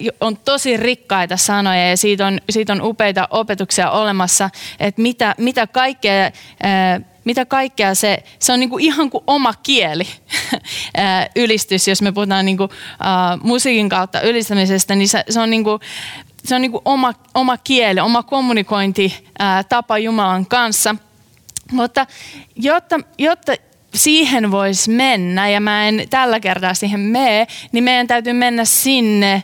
uh, 0.00 0.08
on 0.20 0.36
tosi 0.36 0.76
rikkaita 0.76 1.36
sanoja 1.36 1.88
ja 1.88 1.96
siitä 1.96 2.26
on, 2.26 2.40
siitä 2.50 2.72
on 2.72 2.82
upeita 2.82 3.28
opetuksia 3.30 3.90
olemassa, 3.90 4.50
että 4.80 5.02
mitä, 5.02 5.34
mitä 5.38 5.66
kaikkea 5.66 6.30
uh, 6.30 7.17
mitä 7.28 7.44
kaikkea 7.44 7.94
se, 7.94 8.22
se 8.38 8.52
on 8.52 8.60
niinku 8.60 8.78
ihan 8.78 9.10
kuin 9.10 9.24
oma 9.26 9.54
kieli 9.62 10.06
ylistys, 11.42 11.88
jos 11.88 12.02
me 12.02 12.12
puhutaan 12.12 12.44
niinku, 12.44 12.64
uh, 12.64 12.70
musiikin 13.42 13.88
kautta 13.88 14.20
ylistämisestä, 14.20 14.94
niin 14.94 15.08
se, 15.08 15.24
se 15.30 15.40
on 15.40 15.50
niinku, 15.50 15.80
se 16.44 16.54
on 16.54 16.62
niinku 16.62 16.82
oma, 16.84 17.14
oma 17.34 17.56
kieli, 17.56 18.00
oma 18.00 18.22
kommunikointitapa 18.22 19.98
Jumalan 19.98 20.46
kanssa. 20.46 20.94
Mutta 21.72 22.06
jotta, 22.56 23.00
jotta 23.18 23.52
siihen 23.94 24.50
voisi 24.50 24.90
mennä, 24.90 25.48
ja 25.48 25.60
mä 25.60 25.88
en 25.88 26.02
tällä 26.10 26.40
kertaa 26.40 26.74
siihen 26.74 27.00
mene, 27.00 27.46
niin 27.72 27.84
meidän 27.84 28.06
täytyy 28.06 28.32
mennä 28.32 28.64
sinne, 28.64 29.42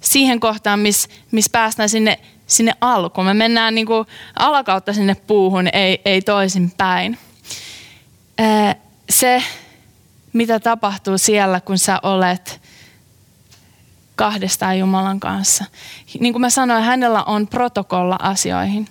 siihen 0.00 0.40
kohtaan, 0.40 0.80
missä 0.80 1.08
miss 1.30 1.50
päästään 1.50 1.88
sinne, 1.88 2.18
sinne 2.46 2.72
alkuun. 2.80 3.26
Me 3.26 3.34
mennään 3.34 3.74
niin 3.74 3.86
kuin 3.86 4.06
alakautta 4.38 4.92
sinne 4.92 5.14
puuhun, 5.14 5.68
ei, 5.72 6.02
ei 6.04 6.22
toisin 6.22 6.72
päin 6.76 7.18
se, 9.10 9.42
mitä 10.32 10.60
tapahtuu 10.60 11.18
siellä, 11.18 11.60
kun 11.60 11.78
sä 11.78 12.00
olet 12.02 12.60
kahdestaan 14.16 14.78
Jumalan 14.78 15.20
kanssa. 15.20 15.64
Niin 16.20 16.32
kuin 16.34 16.40
mä 16.40 16.50
sanoin, 16.50 16.82
hänellä 16.82 17.22
on 17.24 17.48
protokolla 17.48 18.18
asioihin. 18.22 18.88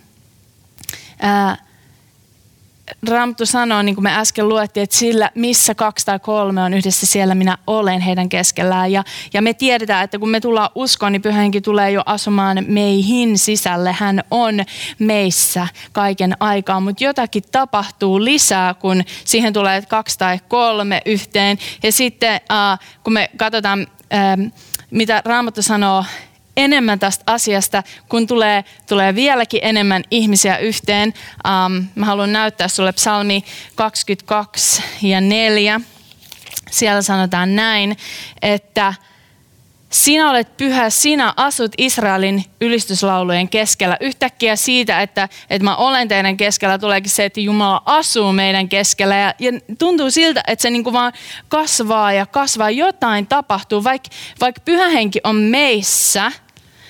Raamattu 3.09 3.45
sanoo, 3.45 3.81
niin 3.81 3.95
kuin 3.95 4.03
me 4.03 4.17
äsken 4.17 4.49
luettiin, 4.49 4.83
että 4.83 4.95
sillä 4.95 5.31
missä 5.35 5.75
kaksi 5.75 6.05
tai 6.05 6.19
kolme 6.19 6.63
on 6.63 6.73
yhdessä, 6.73 7.05
siellä 7.05 7.35
minä 7.35 7.57
olen 7.67 8.01
heidän 8.01 8.29
keskellään. 8.29 8.91
Ja, 8.91 9.03
ja 9.33 9.41
me 9.41 9.53
tiedetään, 9.53 10.03
että 10.03 10.19
kun 10.19 10.29
me 10.29 10.39
tullaan 10.39 10.69
uskoon, 10.75 11.11
niin 11.11 11.21
pyhänkin 11.21 11.63
tulee 11.63 11.91
jo 11.91 12.01
asumaan 12.05 12.65
meihin 12.67 13.37
sisälle. 13.37 13.93
Hän 13.93 14.23
on 14.31 14.59
meissä 14.99 15.67
kaiken 15.91 16.35
aikaa, 16.39 16.79
mutta 16.79 17.03
jotakin 17.03 17.43
tapahtuu 17.51 18.23
lisää, 18.23 18.73
kun 18.73 19.03
siihen 19.25 19.53
tulee 19.53 19.81
kaksi 19.81 20.17
tai 20.17 20.39
kolme 20.47 21.01
yhteen. 21.05 21.57
Ja 21.83 21.91
sitten 21.91 22.41
äh, 22.51 22.79
kun 23.03 23.13
me 23.13 23.29
katsotaan, 23.37 23.87
äh, 24.13 24.51
mitä 24.91 25.21
Raamattu 25.25 25.61
sanoo 25.61 26.05
enemmän 26.57 26.99
tästä 26.99 27.23
asiasta, 27.27 27.83
kun 28.09 28.27
tulee, 28.27 28.63
tulee 28.89 29.15
vieläkin 29.15 29.59
enemmän 29.63 30.03
ihmisiä 30.11 30.57
yhteen. 30.57 31.13
Um, 31.47 31.85
mä 31.95 32.05
haluan 32.05 32.33
näyttää 32.33 32.67
sulle 32.67 32.91
psalmi 32.91 33.43
22 33.75 34.83
ja 35.01 35.21
4. 35.21 35.81
Siellä 36.71 37.01
sanotaan 37.01 37.55
näin, 37.55 37.97
että 38.41 38.93
sinä 39.89 40.29
olet 40.29 40.57
pyhä, 40.57 40.89
sinä 40.89 41.33
asut 41.37 41.71
Israelin 41.77 42.45
ylistyslaulujen 42.61 43.49
keskellä. 43.49 43.97
Yhtäkkiä 43.99 44.55
siitä, 44.55 45.01
että, 45.01 45.29
että 45.49 45.63
mä 45.63 45.75
olen 45.75 46.07
teidän 46.07 46.37
keskellä, 46.37 46.77
tuleekin 46.77 47.09
se, 47.09 47.25
että 47.25 47.39
Jumala 47.39 47.81
asuu 47.85 48.31
meidän 48.31 48.69
keskellä. 48.69 49.15
Ja, 49.15 49.33
ja 49.39 49.51
tuntuu 49.79 50.11
siltä, 50.11 50.43
että 50.47 50.61
se 50.61 50.69
niin 50.69 50.93
vaan 50.93 51.13
kasvaa 51.47 52.13
ja 52.13 52.25
kasvaa. 52.25 52.71
Jotain 52.71 53.27
tapahtuu, 53.27 53.83
vaikka, 53.83 54.09
vaikka 54.41 54.61
pyhä 54.65 54.89
henki 54.89 55.19
on 55.23 55.35
meissä– 55.35 56.31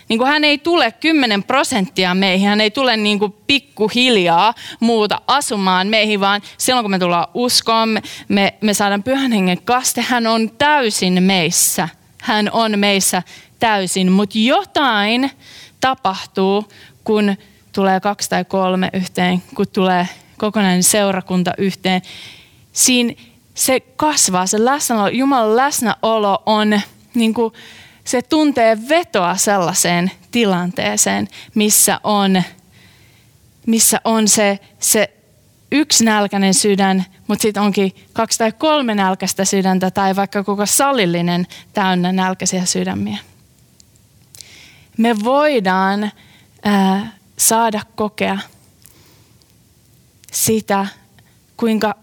niin 0.09 0.19
kuin 0.19 0.27
hän 0.27 0.43
ei 0.43 0.57
tule 0.57 0.91
10 0.91 1.43
prosenttia 1.43 2.15
meihin, 2.15 2.49
hän 2.49 2.61
ei 2.61 2.71
tule 2.71 2.97
niin 2.97 3.19
kuin 3.19 3.35
pikkuhiljaa 3.47 4.53
muuta 4.79 5.21
asumaan 5.27 5.87
meihin, 5.87 6.19
vaan 6.19 6.41
silloin 6.57 6.83
kun 6.83 6.91
me 6.91 6.99
tullaan 6.99 7.27
uskoon, 7.33 7.89
me, 7.89 8.01
me, 8.29 8.53
me 8.61 8.73
saadaan 8.73 9.03
pyhän 9.03 9.31
hengen 9.31 9.61
kaste, 9.61 10.01
hän 10.01 10.27
on 10.27 10.49
täysin 10.57 11.23
meissä. 11.23 11.89
Hän 12.21 12.49
on 12.51 12.79
meissä 12.79 13.23
täysin, 13.59 14.11
mutta 14.11 14.37
jotain 14.37 15.31
tapahtuu, 15.81 16.65
kun 17.03 17.35
tulee 17.73 17.99
kaksi 17.99 18.29
tai 18.29 18.45
kolme 18.45 18.89
yhteen, 18.93 19.43
kun 19.55 19.65
tulee 19.73 20.07
kokonainen 20.37 20.83
seurakunta 20.83 21.51
yhteen. 21.57 22.01
Siinä 22.71 23.13
se 23.53 23.79
kasvaa, 23.79 24.45
se 24.45 24.65
läsnäolo, 24.65 25.07
Jumalan 25.07 25.55
läsnäolo 25.55 26.43
on 26.45 26.81
niin 27.13 27.33
kuin 27.33 27.53
se 28.05 28.21
tuntee 28.21 28.77
vetoa 28.89 29.35
sellaiseen 29.35 30.11
tilanteeseen, 30.31 31.27
missä 31.55 31.99
on, 32.03 32.43
missä 33.65 34.01
on 34.03 34.27
se, 34.27 34.59
se 34.79 35.13
yksi 35.71 36.05
nälkäinen 36.05 36.53
sydän, 36.53 37.05
mutta 37.27 37.41
sitten 37.41 37.63
onkin 37.63 37.95
kaksi 38.13 38.37
tai 38.37 38.51
kolme 38.51 38.95
nälkäistä 38.95 39.45
sydäntä 39.45 39.91
tai 39.91 40.15
vaikka 40.15 40.43
koko 40.43 40.65
salillinen 40.65 41.47
täynnä 41.73 42.11
nälkäisiä 42.11 42.65
sydämiä. 42.65 43.17
Me 44.97 45.15
voidaan 45.23 46.11
ää, 46.63 47.11
saada 47.37 47.81
kokea 47.95 48.37
sitä, 50.31 50.85
kuinka, 51.57 51.95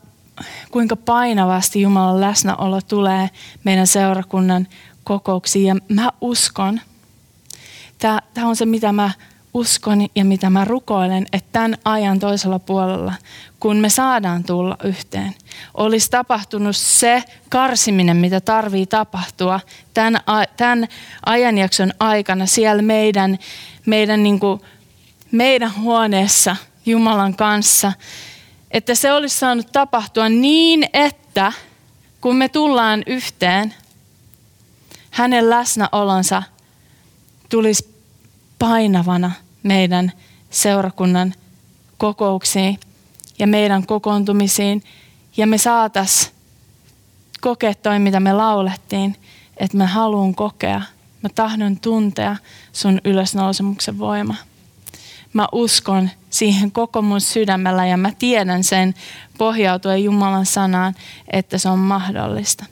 kuinka 0.71 0.97
painavasti 0.97 1.81
Jumalan 1.83 2.21
läsnäolo 2.21 2.81
tulee 2.81 3.31
meidän 3.65 3.87
seurakunnan 3.87 4.69
kokouksiin 5.05 5.67
ja 5.67 5.77
mä 5.89 6.11
uskon, 6.21 6.81
tämä 7.99 8.49
on 8.49 8.57
se 8.57 8.67
mitä 8.67 8.93
mä 8.93 9.11
uskon 9.55 10.07
ja 10.15 10.25
mitä 10.25 10.51
mä 10.51 10.65
rukoilen, 10.65 11.27
että 11.33 11.49
tämän 11.53 11.77
ajan 11.85 12.19
toisella 12.19 12.59
puolella, 12.59 13.15
kun 13.61 13.77
me 13.77 13.89
saadaan 13.89 14.45
tulla 14.45 14.77
yhteen, 14.85 15.35
olisi 15.75 16.11
tapahtunut 16.11 16.77
se 16.77 17.25
karsiminen, 17.49 18.17
mitä 18.17 18.41
tarvii 18.41 18.87
tapahtua 18.87 19.61
tämän, 19.95 20.21
tämän 20.57 20.89
ajanjakson 21.27 21.93
aikana 22.01 22.47
siellä 22.47 22.83
meidän, 22.83 23.39
meidän, 23.87 24.23
niin 24.23 24.41
kuin, 24.41 24.61
meidän 25.31 25.73
huoneessa 25.81 26.57
Jumalan 26.87 27.37
kanssa, 27.37 27.93
että 28.71 28.95
se 28.95 29.13
olisi 29.13 29.39
saanut 29.39 29.73
tapahtua 29.73 30.29
niin, 30.29 30.89
että 30.93 31.53
kun 32.21 32.37
me 32.37 32.49
tullaan 32.49 33.03
yhteen, 33.07 33.75
hänen 35.13 35.51
läsnäolonsa 35.51 36.43
tulisi 37.49 37.95
painavana 38.59 39.33
meidän 39.63 40.13
seurakunnan 40.51 41.35
kokouksiin 41.99 42.81
ja 43.39 43.47
meidän 43.47 43.87
kokoontumisiin. 43.87 44.83
Ja 45.37 45.47
me 45.47 45.59
saatas 45.59 46.33
kokea 47.41 47.75
toi, 47.75 47.99
mitä 47.99 48.21
me 48.21 48.33
laulettiin, 48.33 49.17
että 49.57 49.77
mä 49.77 49.87
haluan 49.87 50.35
kokea, 50.35 50.83
mä 51.23 51.29
tahdon 51.35 51.81
tuntea 51.81 52.37
sun 52.73 53.01
ylösnousemuksen 53.05 53.99
voima. 53.99 54.35
Mä 55.33 55.49
uskon 55.53 56.11
siihen 56.31 56.73
koko 56.73 57.03
mun 57.03 57.21
sydämellä 57.21 57.87
ja 57.87 57.97
mä 57.97 58.13
tiedän 58.19 58.65
sen 58.65 58.95
pohjautuen 59.39 60.05
Jumalan 60.05 60.47
sanaan, 60.47 60.95
että 61.33 61.59
se 61.59 61.69
on 61.69 61.79
mahdollista 61.79 62.65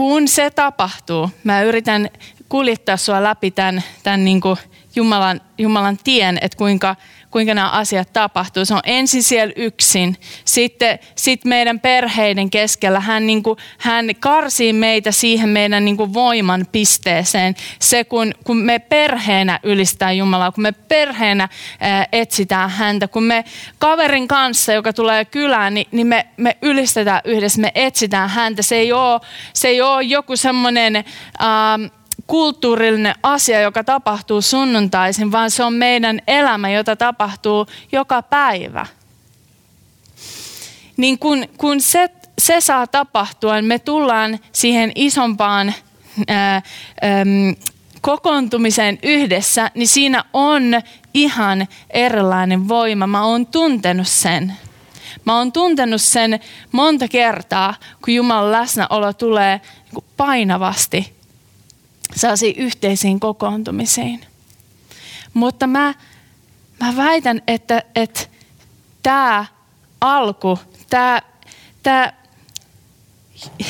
kun 0.00 0.28
se 0.28 0.50
tapahtuu, 0.50 1.30
mä 1.44 1.62
yritän 1.62 2.08
kuljettaa 2.48 2.96
sua 2.96 3.22
läpi 3.22 3.50
tämän, 3.50 3.82
tämän 4.02 4.24
niin 4.24 4.40
kuin 4.40 4.56
Jumalan, 4.96 5.40
Jumalan 5.58 5.98
tien, 6.04 6.38
että 6.40 6.58
kuinka, 6.58 6.96
kuinka 7.30 7.54
nämä 7.54 7.70
asiat 7.70 8.12
tapahtuu. 8.12 8.64
Se 8.64 8.74
on 8.74 8.80
ensin 8.84 9.22
siellä 9.22 9.52
yksin, 9.56 10.16
sitten 10.44 10.98
sit 11.16 11.44
meidän 11.44 11.80
perheiden 11.80 12.50
keskellä. 12.50 13.00
Hän, 13.00 13.26
niin 13.26 13.42
kuin, 13.42 13.58
hän 13.78 14.10
karsii 14.20 14.72
meitä 14.72 15.12
siihen 15.12 15.48
meidän 15.48 15.84
niin 15.84 15.96
kuin 15.96 16.14
voiman 16.14 16.66
pisteeseen. 16.72 17.54
Se, 17.78 18.04
kun, 18.04 18.32
kun 18.44 18.56
me 18.56 18.78
perheenä 18.78 19.60
ylistää 19.62 20.12
Jumalaa, 20.12 20.52
kun 20.52 20.62
me 20.62 20.72
perheenä 20.72 21.48
ää, 21.80 22.06
etsitään 22.12 22.70
häntä, 22.70 23.08
kun 23.08 23.22
me 23.22 23.44
kaverin 23.78 24.28
kanssa, 24.28 24.72
joka 24.72 24.92
tulee 24.92 25.24
kylään, 25.24 25.74
niin, 25.74 25.86
niin 25.92 26.06
me, 26.06 26.26
me 26.36 26.56
ylistetään 26.62 27.20
yhdessä, 27.24 27.60
me 27.60 27.72
etsitään 27.74 28.28
häntä. 28.28 28.62
Se 28.62 28.76
ei 28.76 28.92
ole, 28.92 29.20
se 29.52 29.68
ei 29.68 29.80
ole 29.80 30.02
joku 30.02 30.36
semmoinen... 30.36 30.96
Ähm, 30.96 31.99
kulttuurillinen 32.30 33.14
asia, 33.22 33.60
joka 33.60 33.84
tapahtuu 33.84 34.42
sunnuntaisin, 34.42 35.32
vaan 35.32 35.50
se 35.50 35.64
on 35.64 35.72
meidän 35.72 36.20
elämä, 36.26 36.70
jota 36.70 36.96
tapahtuu 36.96 37.66
joka 37.92 38.22
päivä. 38.22 38.86
Niin 40.96 41.18
kun, 41.18 41.44
kun 41.58 41.80
se, 41.80 42.10
se 42.38 42.60
saa 42.60 42.86
tapahtua, 42.86 43.54
niin 43.54 43.64
me 43.64 43.78
tullaan 43.78 44.38
siihen 44.52 44.92
isompaan 44.94 45.74
ää, 46.28 46.54
ää, 47.02 47.24
kokoontumiseen 48.00 48.98
yhdessä, 49.02 49.70
niin 49.74 49.88
siinä 49.88 50.24
on 50.32 50.62
ihan 51.14 51.66
erilainen 51.90 52.68
voima. 52.68 53.06
Mä 53.06 53.24
oon 53.24 53.46
tuntenut 53.46 54.08
sen. 54.08 54.56
Mä 55.24 55.38
oon 55.38 55.52
tuntenut 55.52 56.00
sen 56.00 56.40
monta 56.72 57.08
kertaa, 57.08 57.74
kun 58.04 58.14
Jumalan 58.14 58.52
läsnäolo 58.52 59.12
tulee 59.12 59.60
painavasti 60.16 61.19
sellaisiin 62.16 62.56
yhteisiin 62.56 63.20
kokoontumisiin. 63.20 64.20
Mutta 65.34 65.66
mä, 65.66 65.94
mä 66.80 66.96
väitän, 66.96 67.42
että, 67.46 67.82
että 67.94 68.20
tämä 69.02 69.44
alku, 70.00 70.58
tämä, 70.90 71.22
tämä 71.82 72.12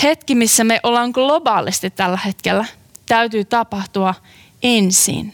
hetki, 0.03 0.35
missä 0.35 0.65
me 0.65 0.81
ollaan 0.83 1.11
globaalisti 1.11 1.91
tällä 1.91 2.19
hetkellä, 2.25 2.65
täytyy 3.07 3.45
tapahtua 3.45 4.15
ensin. 4.63 5.33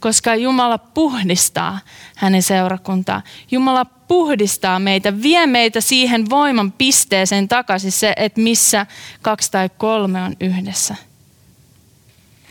Koska 0.00 0.34
Jumala 0.34 0.78
puhdistaa 0.78 1.78
hänen 2.16 2.42
seurakuntaa. 2.42 3.22
Jumala 3.50 3.84
puhdistaa 3.84 4.78
meitä, 4.78 5.22
vie 5.22 5.46
meitä 5.46 5.80
siihen 5.80 6.30
voiman 6.30 6.72
pisteeseen 6.72 7.48
takaisin 7.48 7.92
se, 7.92 8.12
että 8.16 8.40
missä 8.40 8.86
kaksi 9.22 9.50
tai 9.50 9.70
kolme 9.78 10.22
on 10.22 10.36
yhdessä– 10.40 10.96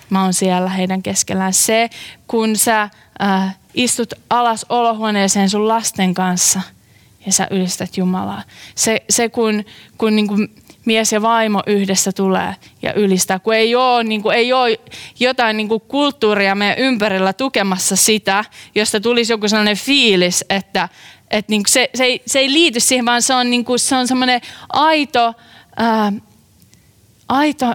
mä 0.09 0.23
oon 0.23 0.33
siellä 0.33 0.69
heidän 0.69 1.03
keskellään. 1.03 1.53
Se, 1.53 1.89
kun 2.27 2.55
sä 2.55 2.89
äh, 3.21 3.57
istut 3.73 4.13
alas 4.29 4.65
olohuoneeseen 4.69 5.49
sun 5.49 5.67
lasten 5.67 6.13
kanssa 6.13 6.61
ja 7.25 7.31
sä 7.31 7.47
ylistät 7.51 7.97
Jumalaa. 7.97 8.43
Se, 8.75 9.01
se 9.09 9.29
kun, 9.29 9.65
kun 9.97 10.15
niin 10.15 10.27
kuin 10.27 10.55
mies 10.85 11.11
ja 11.11 11.21
vaimo 11.21 11.63
yhdessä 11.67 12.11
tulee 12.11 12.55
ja 12.81 12.93
ylistää, 12.93 13.39
kun 13.39 13.53
ei 13.53 13.75
ole, 13.75 14.03
niin 14.03 14.21
kuin, 14.21 14.35
ei 14.35 14.53
ole 14.53 14.79
jotain 15.19 15.57
niin 15.57 15.67
kuin 15.67 15.81
kulttuuria 15.81 16.55
meidän 16.55 16.77
ympärillä 16.77 17.33
tukemassa 17.33 17.95
sitä, 17.95 18.45
josta 18.75 18.99
tulisi 18.99 19.33
joku 19.33 19.47
sellainen 19.47 19.77
fiilis, 19.77 20.45
että, 20.49 20.89
että 21.29 21.51
niin 21.51 21.63
kuin 21.63 21.71
se, 21.71 21.89
se, 21.95 22.03
ei, 22.03 22.21
se 22.25 22.39
ei 22.39 22.53
liity 22.53 22.79
siihen, 22.79 23.05
vaan 23.05 23.21
se 23.21 23.33
on, 23.33 23.49
niin 23.49 23.65
kuin, 23.65 23.79
se 23.79 23.95
on 23.95 24.07
semmoinen 24.07 24.41
aito, 24.69 25.33
ää, 25.77 26.13
aito 27.27 27.73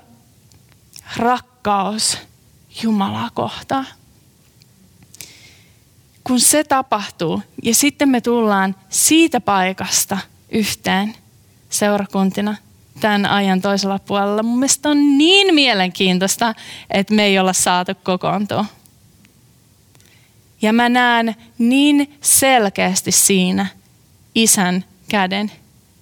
rakkaus 1.16 1.54
Jumalaa 2.83 3.31
kohtaan. 3.35 3.87
Kun 6.24 6.40
se 6.40 6.64
tapahtuu 6.64 7.42
ja 7.62 7.74
sitten 7.74 8.09
me 8.09 8.20
tullaan 8.20 8.77
siitä 8.88 9.40
paikasta 9.40 10.18
yhteen 10.53 11.14
seurakuntina 11.70 12.57
tämän 13.00 13.27
ajan 13.27 13.61
toisella 13.61 13.98
puolella. 13.98 14.42
Mun 14.42 14.59
mielestä 14.59 14.88
on 14.88 15.18
niin 15.18 15.55
mielenkiintoista, 15.55 16.55
että 16.90 17.14
me 17.14 17.24
ei 17.24 17.38
olla 17.38 17.53
saatu 17.53 17.92
kokoontua. 18.03 18.64
Ja 20.62 20.72
mä 20.72 20.88
näen 20.88 21.37
niin 21.59 22.18
selkeästi 22.20 23.12
siinä 23.12 23.66
isän 24.35 24.85
käden, 25.09 25.53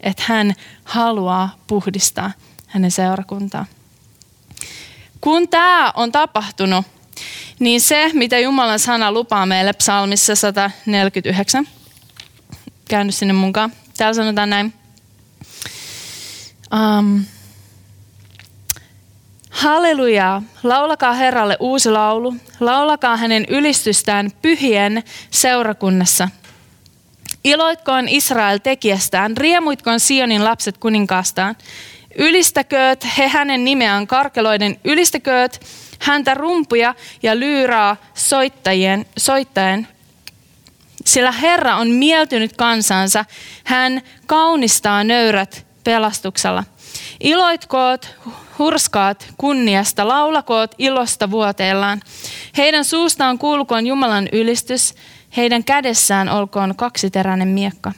että 0.00 0.22
hän 0.26 0.54
haluaa 0.84 1.56
puhdistaa 1.66 2.30
hänen 2.66 2.90
seurakuntaa. 2.90 3.66
Kun 5.22 5.48
tämä 5.48 5.92
on 5.96 6.12
tapahtunut, 6.12 6.86
niin 7.58 7.80
se, 7.80 8.10
mitä 8.12 8.38
Jumalan 8.38 8.78
sana 8.78 9.12
lupaa 9.12 9.46
meille 9.46 9.72
psalmissa 9.72 10.34
149, 10.34 11.68
käynyt 12.88 13.14
sinne 13.14 13.32
mukaan. 13.32 13.72
Täällä 13.96 14.14
sanotaan 14.14 14.50
näin. 14.50 14.72
Um, 16.98 17.24
Halleluja! 19.50 20.42
Laulakaa 20.62 21.12
Herralle 21.12 21.56
uusi 21.60 21.90
laulu. 21.90 22.34
Laulakaa 22.60 23.16
hänen 23.16 23.44
ylistystään 23.48 24.30
pyhien 24.42 25.02
seurakunnassa. 25.30 26.28
Iloitkoon 27.44 28.08
Israel 28.08 28.58
tekijästään, 28.58 29.36
riemuitkoon 29.36 30.00
Sionin 30.00 30.44
lapset 30.44 30.78
kuninkaastaan. 30.78 31.56
Ylistäkööt 32.18 33.06
he 33.18 33.28
hänen 33.28 33.64
nimeään 33.64 34.06
karkeloiden, 34.06 34.80
ylistäkööt 34.84 35.66
häntä 35.98 36.34
rumpuja 36.34 36.94
ja 37.22 37.38
lyyraa 37.38 37.96
soittajien, 38.14 39.06
soittaen. 39.18 39.88
Sillä 41.04 41.32
Herra 41.32 41.76
on 41.76 41.90
mieltynyt 41.90 42.56
kansansa, 42.56 43.24
hän 43.64 44.02
kaunistaa 44.26 45.04
nöyrät 45.04 45.66
pelastuksella. 45.84 46.64
Iloitkoot, 47.20 48.16
hurskaat 48.58 49.26
kunniasta, 49.38 50.08
laulakoot 50.08 50.74
ilosta 50.78 51.30
vuoteellaan. 51.30 52.00
Heidän 52.56 52.84
suustaan 52.84 53.38
kuulkoon 53.38 53.86
Jumalan 53.86 54.28
ylistys, 54.32 54.94
heidän 55.36 55.64
kädessään 55.64 56.28
olkoon 56.28 56.76
kaksiteräinen 56.76 57.48
miekka. 57.48 57.92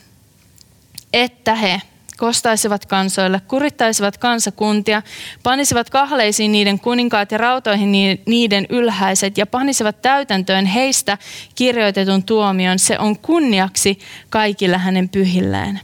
Että 1.12 1.54
he, 1.54 1.82
kostaisivat 2.16 2.86
kansoille, 2.86 3.40
kurittaisivat 3.48 4.18
kansakuntia, 4.18 5.02
panisivat 5.42 5.90
kahleisiin 5.90 6.52
niiden 6.52 6.80
kuninkaat 6.80 7.32
ja 7.32 7.38
rautoihin 7.38 7.92
niiden 8.26 8.66
ylhäiset 8.70 9.38
ja 9.38 9.46
panisivat 9.46 10.02
täytäntöön 10.02 10.66
heistä 10.66 11.18
kirjoitetun 11.54 12.24
tuomion. 12.24 12.78
Se 12.78 12.98
on 12.98 13.18
kunniaksi 13.18 13.98
kaikille 14.30 14.78
hänen 14.78 15.08
pyhilleen. 15.08 15.80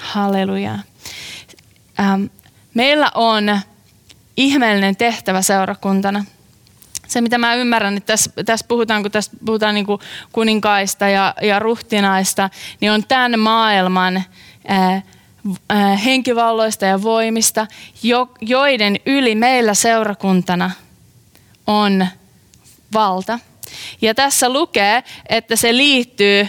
Halleluja. 0.00 0.78
Ähm, 2.00 2.24
meillä 2.74 3.10
on 3.14 3.60
ihmeellinen 4.36 4.96
tehtävä 4.96 5.42
seurakuntana. 5.42 6.24
Se, 7.08 7.20
mitä 7.20 7.38
mä 7.38 7.54
ymmärrän, 7.54 7.96
että 7.96 8.06
tässä, 8.06 8.30
tässä 8.44 8.66
puhutaan, 8.68 9.02
kun 9.02 9.10
tässä 9.10 9.32
puhutaan 9.44 9.74
niin 9.74 9.86
kuninkaista 10.32 11.08
ja, 11.08 11.34
ja 11.42 11.58
ruhtinaista, 11.58 12.50
niin 12.80 12.92
on 12.92 13.04
tämän 13.08 13.38
maailman 13.38 14.24
ää, 14.68 14.94
Äh, 14.94 15.02
henkivalloista 16.04 16.84
ja 16.86 17.02
voimista, 17.02 17.66
joiden 18.40 19.00
yli 19.06 19.34
meillä 19.34 19.74
seurakuntana 19.74 20.70
on 21.66 22.06
valta. 22.92 23.38
Ja 24.02 24.14
tässä 24.14 24.52
lukee, 24.52 25.02
että 25.28 25.56
se 25.56 25.76
liittyy 25.76 26.48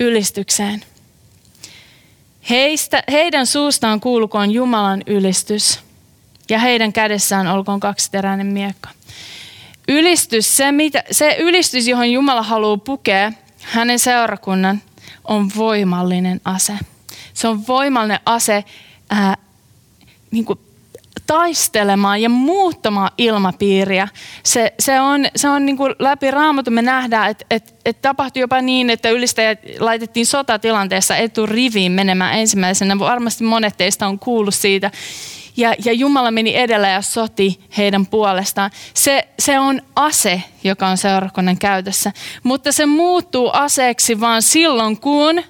ylistykseen. 0.00 0.84
Heistä, 2.50 3.02
heidän 3.10 3.46
suustaan 3.46 4.00
kuulukoon 4.00 4.50
Jumalan 4.50 5.02
ylistys 5.06 5.80
ja 6.48 6.58
heidän 6.58 6.92
kädessään 6.92 7.46
olkoon 7.46 7.80
kaksiteräinen 7.80 8.46
miekka. 8.46 8.90
Ylistys, 9.88 10.56
se, 10.56 10.72
mitä, 10.72 11.04
se 11.10 11.36
ylistys, 11.38 11.88
johon 11.88 12.10
Jumala 12.12 12.42
haluaa 12.42 12.76
pukea 12.76 13.32
hänen 13.60 13.98
seurakunnan, 13.98 14.82
on 15.24 15.50
voimallinen 15.56 16.40
ase. 16.44 16.72
Se 17.38 17.48
on 17.48 17.66
voimallinen 17.66 18.20
ase 18.26 18.64
ää, 19.10 19.36
niin 20.30 20.44
kuin 20.44 20.58
taistelemaan 21.26 22.22
ja 22.22 22.28
muuttamaan 22.28 23.10
ilmapiiriä. 23.18 24.08
Se, 24.42 24.74
se 24.78 25.00
on, 25.00 25.26
se 25.36 25.48
on 25.48 25.66
niin 25.66 25.76
kuin 25.76 25.94
läpi 25.98 26.30
raamatun 26.30 26.74
me 26.74 26.82
nähdään, 26.82 27.30
että 27.30 27.44
et, 27.50 27.74
et 27.84 28.02
tapahtui 28.02 28.40
jopa 28.40 28.60
niin, 28.60 28.90
että 28.90 29.10
ylistäjät 29.10 29.58
laitettiin 29.78 30.26
sotatilanteessa 30.26 31.16
eturiviin 31.16 31.92
menemään 31.92 32.38
ensimmäisenä. 32.38 32.98
Varmasti 32.98 33.44
monet 33.44 33.76
teistä 33.76 34.06
on 34.06 34.18
kuullut 34.18 34.54
siitä. 34.54 34.90
Ja, 35.56 35.74
ja 35.84 35.92
Jumala 35.92 36.30
meni 36.30 36.56
edellä 36.56 36.88
ja 36.88 37.02
soti 37.02 37.60
heidän 37.76 38.06
puolestaan. 38.06 38.70
Se, 38.94 39.28
se 39.38 39.58
on 39.58 39.82
ase, 39.96 40.42
joka 40.64 40.86
on 40.86 40.96
seurakunnan 40.96 41.58
käytössä. 41.58 42.12
Mutta 42.42 42.72
se 42.72 42.86
muuttuu 42.86 43.50
aseeksi 43.52 44.20
vain 44.20 44.42
silloin, 44.42 45.00
kun 45.00 45.42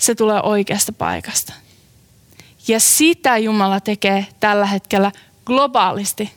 se 0.00 0.14
tulee 0.14 0.40
oikeasta 0.42 0.92
paikasta. 0.92 1.52
Ja 2.68 2.80
sitä 2.80 3.38
Jumala 3.38 3.80
tekee 3.80 4.26
tällä 4.40 4.66
hetkellä 4.66 5.12
globaalisti. 5.44 6.32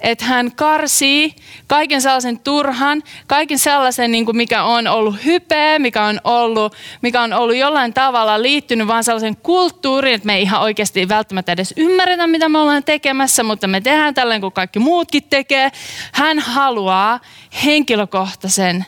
Että 0.00 0.24
hän 0.24 0.52
karsii 0.52 1.34
kaiken 1.66 2.02
sellaisen 2.02 2.38
turhan, 2.38 3.02
kaiken 3.26 3.58
sellaisen, 3.58 4.12
niin 4.12 4.24
kuin 4.24 4.36
mikä 4.36 4.64
on 4.64 4.86
ollut 4.86 5.24
hypeä, 5.24 5.78
mikä 5.78 6.04
on 6.04 6.20
ollut, 6.24 6.74
mikä 7.02 7.22
on 7.22 7.32
ollut 7.32 7.56
jollain 7.56 7.94
tavalla 7.94 8.42
liittynyt 8.42 8.86
vaan 8.86 9.04
sellaisen 9.04 9.36
kulttuuriin, 9.36 10.14
että 10.14 10.26
me 10.26 10.34
ei 10.34 10.42
ihan 10.42 10.60
oikeasti 10.60 11.08
välttämättä 11.08 11.52
edes 11.52 11.74
ymmärretä, 11.76 12.26
mitä 12.26 12.48
me 12.48 12.58
ollaan 12.58 12.84
tekemässä, 12.84 13.42
mutta 13.42 13.66
me 13.66 13.80
tehdään 13.80 14.14
tällainen 14.14 14.40
kuin 14.40 14.52
kaikki 14.52 14.78
muutkin 14.78 15.22
tekee. 15.22 15.72
Hän 16.12 16.38
haluaa 16.38 17.20
henkilökohtaisen 17.64 18.84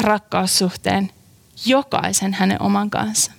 rakkaussuhteen 0.00 1.10
jokaisen 1.66 2.34
hänen 2.34 2.62
oman 2.62 2.90
kanssa. 2.90 3.32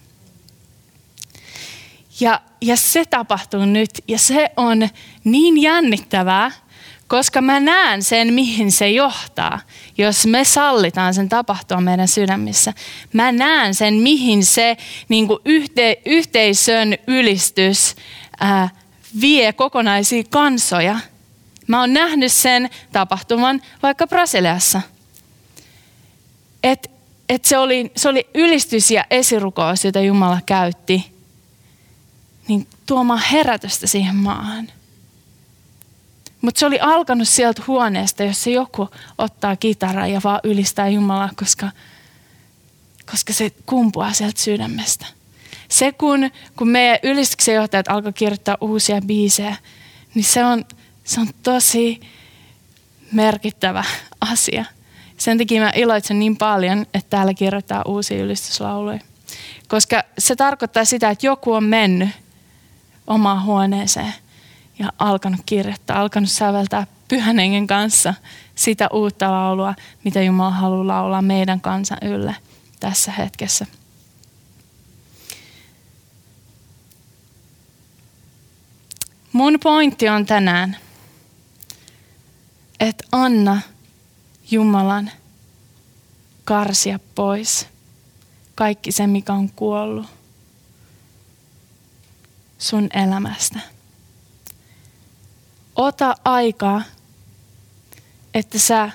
Ja, 2.19 2.41
ja 2.61 2.77
se 2.77 3.05
tapahtuu 3.05 3.65
nyt 3.65 3.89
ja 4.07 4.19
se 4.19 4.49
on 4.57 4.89
niin 5.23 5.61
jännittävää, 5.61 6.51
koska 7.07 7.41
mä 7.41 7.59
näen 7.59 8.03
sen, 8.03 8.33
mihin 8.33 8.71
se 8.71 8.89
johtaa, 8.89 9.59
jos 9.97 10.25
me 10.25 10.43
sallitaan 10.43 11.13
sen 11.13 11.29
tapahtua 11.29 11.81
meidän 11.81 12.07
sydämissä. 12.07 12.73
Mä 13.13 13.31
näen 13.31 13.75
sen, 13.75 13.93
mihin 13.93 14.45
se 14.45 14.77
niin 15.09 15.27
yhte, 15.45 16.01
yhteisön 16.05 16.97
ylistys 17.07 17.95
ää, 18.39 18.69
vie 19.21 19.53
kokonaisia 19.53 20.23
kansoja. 20.29 20.99
Mä 21.67 21.79
oon 21.79 21.93
nähnyt 21.93 22.31
sen 22.31 22.69
tapahtuman 22.91 23.61
vaikka 23.83 24.07
Brasiliassa. 24.07 24.81
Että 26.63 26.94
että 27.29 27.47
se 27.47 27.57
oli, 27.57 27.91
se 27.95 28.09
oli 28.09 28.27
ylistys 28.33 28.91
ja 28.91 29.05
esirukous, 29.09 29.85
jota 29.85 29.99
Jumala 29.99 30.39
käytti, 30.45 31.11
niin 32.47 32.67
tuomaan 32.85 33.21
herätystä 33.31 33.87
siihen 33.87 34.15
maahan. 34.15 34.71
Mutta 36.41 36.59
se 36.59 36.65
oli 36.65 36.79
alkanut 36.79 37.27
sieltä 37.27 37.63
huoneesta, 37.67 38.23
jossa 38.23 38.49
joku 38.49 38.89
ottaa 39.17 39.55
kitaraa 39.55 40.07
ja 40.07 40.21
vaan 40.23 40.39
ylistää 40.43 40.87
Jumalaa, 40.87 41.29
koska, 41.35 41.71
koska 43.11 43.33
se 43.33 43.51
kumpuaa 43.65 44.13
sieltä 44.13 44.41
sydämestä. 44.41 45.05
Se, 45.69 45.91
kun, 45.91 46.31
kun 46.55 46.67
meidän 46.67 46.99
ylistyksen 47.03 47.55
johtajat 47.55 47.87
alkoi 47.87 48.13
kirjoittaa 48.13 48.57
uusia 48.61 49.01
biisejä, 49.07 49.55
niin 50.15 50.25
se 50.25 50.45
on, 50.45 50.65
se 51.03 51.19
on 51.21 51.27
tosi 51.43 52.01
merkittävä 53.11 53.83
asia. 54.21 54.65
Sen 55.17 55.37
takia 55.37 55.61
mä 55.61 55.71
iloitsen 55.75 56.19
niin 56.19 56.37
paljon, 56.37 56.81
että 56.93 57.09
täällä 57.09 57.33
kirjoittaa 57.33 57.81
uusia 57.85 58.23
ylistyslauluja. 58.23 58.99
Koska 59.67 60.03
se 60.17 60.35
tarkoittaa 60.35 60.85
sitä, 60.85 61.09
että 61.09 61.25
joku 61.25 61.53
on 61.53 61.63
mennyt 61.63 62.09
omaan 63.07 63.43
huoneeseen 63.43 64.13
ja 64.79 64.93
alkanut 64.99 65.41
kirjoittaa, 65.45 65.99
alkanut 66.01 66.29
säveltää 66.29 66.87
pyhän 67.07 67.39
hengen 67.39 67.67
kanssa 67.67 68.13
sitä 68.55 68.87
uutta 68.93 69.31
laulua, 69.31 69.75
mitä 70.03 70.21
Jumala 70.21 70.51
haluaa 70.51 70.87
laulaa 70.87 71.21
meidän 71.21 71.61
kansan 71.61 71.97
ylle 72.01 72.35
tässä 72.79 73.11
hetkessä. 73.11 73.65
Mun 79.31 79.59
pointti 79.63 80.09
on 80.09 80.25
tänään, 80.25 80.77
että 82.79 83.03
anna– 83.11 83.61
Jumalan 84.51 85.11
karsia 86.43 86.99
pois 87.15 87.67
kaikki 88.55 88.91
se, 88.91 89.07
mikä 89.07 89.33
on 89.33 89.49
kuollut 89.49 90.05
sun 92.57 92.89
elämästä. 92.93 93.59
Ota 95.75 96.15
aikaa, 96.25 96.81
että 98.33 98.59
sä, 98.59 98.91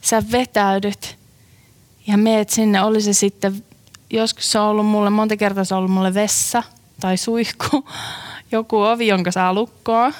sä 0.00 0.22
vetäydyt 0.32 1.18
ja 2.06 2.18
meet 2.18 2.50
sinne. 2.50 2.82
Oli 2.82 3.00
se 3.00 3.12
sitten, 3.12 3.64
joskus 4.10 4.52
se 4.52 4.58
on 4.58 4.66
ollut 4.66 4.86
mulle, 4.86 5.10
monta 5.10 5.36
kertaa 5.36 5.64
se 5.64 5.74
on 5.74 5.78
ollut 5.78 5.92
mulle 5.92 6.14
vessa 6.14 6.62
tai 7.00 7.16
suihku, 7.16 7.88
joku 8.52 8.80
ovi, 8.80 9.06
jonka 9.06 9.30
saa 9.30 9.54
lukkoa, 9.54 10.12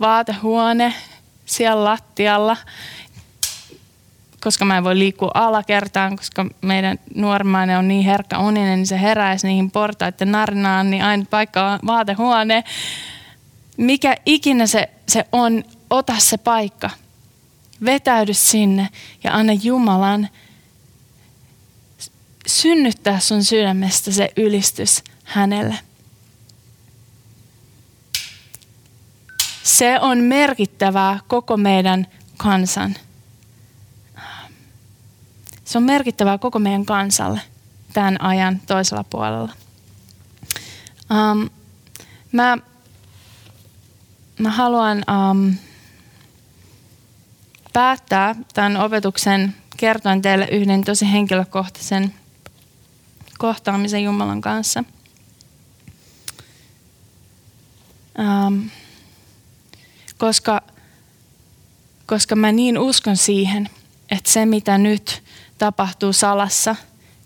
vaatehuone, 0.00 0.94
siellä 1.46 1.84
lattialla, 1.84 2.56
koska 4.40 4.64
mä 4.64 4.76
en 4.76 4.84
voi 4.84 4.98
liikkua 4.98 5.30
alakertaan, 5.34 6.16
koska 6.16 6.46
meidän 6.60 6.98
nuormainen 7.14 7.78
on 7.78 7.88
niin 7.88 8.04
herkkä 8.04 8.38
uninen, 8.38 8.78
niin 8.78 8.86
se 8.86 9.00
heräisi 9.00 9.46
niihin 9.46 9.70
portaiden 9.70 10.32
narnaan, 10.32 10.90
niin 10.90 11.04
aina 11.04 11.24
paikka 11.30 11.72
on 11.72 11.78
vaatehuone. 11.86 12.64
Mikä 13.76 14.16
ikinä 14.26 14.66
se, 14.66 14.88
se 15.08 15.24
on, 15.32 15.64
ota 15.90 16.14
se 16.18 16.36
paikka. 16.38 16.90
Vetäydy 17.84 18.34
sinne 18.34 18.88
ja 19.24 19.34
anna 19.34 19.52
Jumalan 19.52 20.28
synnyttää 22.46 23.20
sun 23.20 23.44
sydämestä 23.44 24.12
se 24.12 24.28
ylistys 24.36 25.04
hänelle. 25.24 25.78
Se 29.66 30.00
on 30.00 30.18
merkittävää 30.18 31.18
koko 31.28 31.56
meidän 31.56 32.06
kansan. 32.36 32.94
Se 35.64 35.78
on 35.78 35.84
merkittävää 35.84 36.38
koko 36.38 36.58
meidän 36.58 36.86
kansalle 36.86 37.40
tämän 37.92 38.20
ajan 38.20 38.60
toisella 38.66 39.04
puolella. 39.04 39.52
Um, 41.10 41.50
mä, 42.32 42.58
mä 44.38 44.50
haluan 44.50 45.04
um, 45.30 45.54
päättää 47.72 48.34
tämän 48.54 48.76
opetuksen 48.76 49.54
kertoen 49.76 50.22
teille 50.22 50.48
yhden 50.52 50.84
tosi 50.84 51.12
henkilökohtaisen 51.12 52.14
kohtaamisen 53.38 54.04
Jumalan 54.04 54.40
kanssa. 54.40 54.84
Um, 58.18 58.70
koska, 60.18 60.60
koska 62.06 62.36
mä 62.36 62.52
niin 62.52 62.78
uskon 62.78 63.16
siihen, 63.16 63.68
että 64.10 64.30
se 64.30 64.46
mitä 64.46 64.78
nyt 64.78 65.22
tapahtuu 65.58 66.12
salassa 66.12 66.76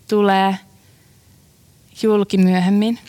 tulee 0.07 0.57
julki 2.03 2.37
myöhemmin. 2.37 2.99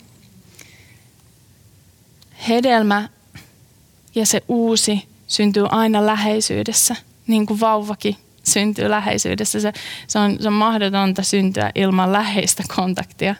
Hedelmä 2.49 3.09
ja 4.15 4.27
se 4.27 4.43
uusi 4.49 5.09
syntyy 5.27 5.67
aina 5.71 6.07
läheisyydessä, 6.07 6.97
niin 7.27 7.47
kuin 7.47 7.61
vauvakin 7.61 8.17
syntyy 8.43 8.91
läheisyydessä. 8.91 9.61
Se, 9.61 9.73
se, 10.07 10.19
on, 10.19 10.37
se 10.41 10.49
on 10.49 10.55
mahdotonta 10.55 11.23
syntyä 11.23 11.71
ilman 11.75 12.13
läheistä 12.13 12.63
kontaktia. 12.77 13.35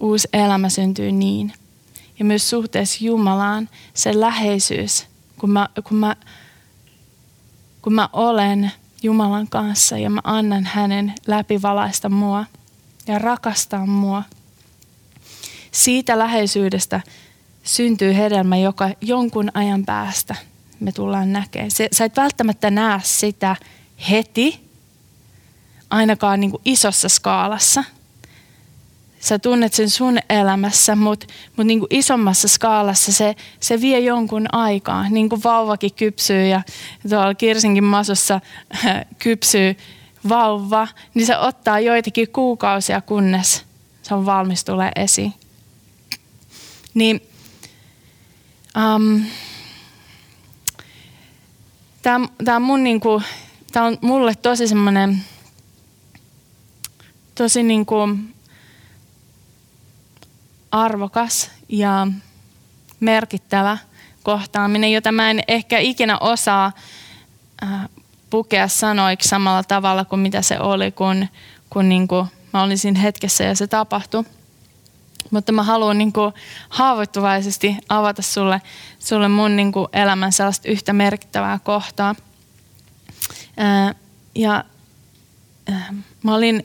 Uusi 0.00 0.28
elämä 0.32 0.68
syntyy 0.68 1.12
niin. 1.12 1.52
Ja 2.18 2.24
myös 2.24 2.50
suhteessa 2.50 3.04
Jumalaan 3.04 3.68
se 3.94 4.20
läheisyys, 4.20 5.06
kun 5.38 5.50
mä, 5.50 5.68
kun 5.88 5.96
mä, 5.96 6.16
kun 7.82 7.92
mä 7.92 8.08
olen 8.12 8.72
Jumalan 9.02 9.48
kanssa 9.48 9.98
ja 9.98 10.10
mä 10.10 10.20
annan 10.24 10.64
hänen 10.64 11.14
läpivalaista 11.26 12.08
mua 12.08 12.44
ja 13.06 13.18
rakastaa 13.18 13.86
mua. 13.86 14.22
Siitä 15.72 16.18
läheisyydestä 16.18 17.00
syntyy 17.62 18.16
hedelmä, 18.16 18.56
joka 18.56 18.90
jonkun 19.00 19.50
ajan 19.54 19.84
päästä 19.84 20.34
me 20.80 20.92
tullaan 20.92 21.32
näkemään. 21.32 21.70
Se, 21.70 21.88
sä 21.92 22.04
et 22.04 22.16
välttämättä 22.16 22.70
näe 22.70 23.00
sitä 23.04 23.56
heti, 24.10 24.68
ainakaan 25.90 26.40
niin 26.40 26.50
kuin 26.50 26.62
isossa 26.64 27.08
skaalassa. 27.08 27.84
Sä 29.20 29.38
tunnet 29.38 29.72
sen 29.72 29.90
sun 29.90 30.18
elämässä, 30.30 30.96
mutta 30.96 31.26
mut 31.56 31.66
niin 31.66 31.78
kuin 31.78 31.88
isommassa 31.90 32.48
skaalassa 32.48 33.12
se, 33.12 33.36
se 33.60 33.80
vie 33.80 34.00
jonkun 34.00 34.46
aikaa. 34.52 35.08
Niin 35.08 35.28
kuin 35.28 35.42
vauvakin 35.44 35.94
kypsyy 35.94 36.46
ja 36.46 36.62
tuolla 37.08 37.34
Kirsinkin 37.34 37.84
masossa 37.84 38.40
kypsyy 39.18 39.76
vauva, 40.28 40.88
niin 41.14 41.26
se 41.26 41.38
ottaa 41.38 41.80
joitakin 41.80 42.28
kuukausia, 42.28 43.00
kunnes 43.00 43.68
se 44.08 44.14
on 44.14 44.26
valmis 44.26 44.64
tulee 44.64 44.92
esiin. 44.96 45.34
Niin, 46.94 47.20
um, 48.76 49.24
tämä, 52.02 52.28
tämä, 52.44 52.58
mun 52.58 52.84
niinku, 52.84 53.22
tämä 53.72 53.86
on 53.86 53.98
mulle 54.00 54.34
tosi 54.34 54.68
semmoinen 54.68 55.24
tosi 57.34 57.62
niinku 57.62 57.96
arvokas 60.70 61.50
ja 61.68 62.06
merkittävä 63.00 63.78
kohtaaminen, 64.22 64.92
jota 64.92 65.12
mä 65.12 65.30
en 65.30 65.40
ehkä 65.48 65.78
ikinä 65.78 66.18
osaa 66.18 66.72
äh, 67.62 67.88
pukea 68.30 68.68
sanoiksi 68.68 69.28
samalla 69.28 69.62
tavalla 69.62 70.04
kuin 70.04 70.20
mitä 70.20 70.42
se 70.42 70.60
oli, 70.60 70.92
kun, 70.92 71.26
kun 71.70 71.88
niin 71.88 72.08
kuin 72.08 72.26
mä 72.52 72.62
olin 72.62 72.78
siinä 72.78 73.00
hetkessä 73.00 73.44
ja 73.44 73.54
se 73.54 73.66
tapahtui. 73.66 74.24
Mutta 75.30 75.52
mä 75.52 75.62
haluan 75.62 75.98
niin 75.98 76.12
kuin 76.12 76.34
haavoittuvaisesti 76.68 77.76
avata 77.88 78.22
sulle, 78.22 78.62
sulle 78.98 79.28
mun 79.28 79.56
niin 79.56 79.72
kuin 79.72 79.88
elämän 79.92 80.32
sellaista 80.32 80.68
yhtä 80.68 80.92
merkittävää 80.92 81.58
kohtaa. 81.58 82.14
Ää, 83.56 83.94
ja 84.34 84.64
ää, 85.72 85.94
mä, 86.22 86.34
olin, 86.34 86.64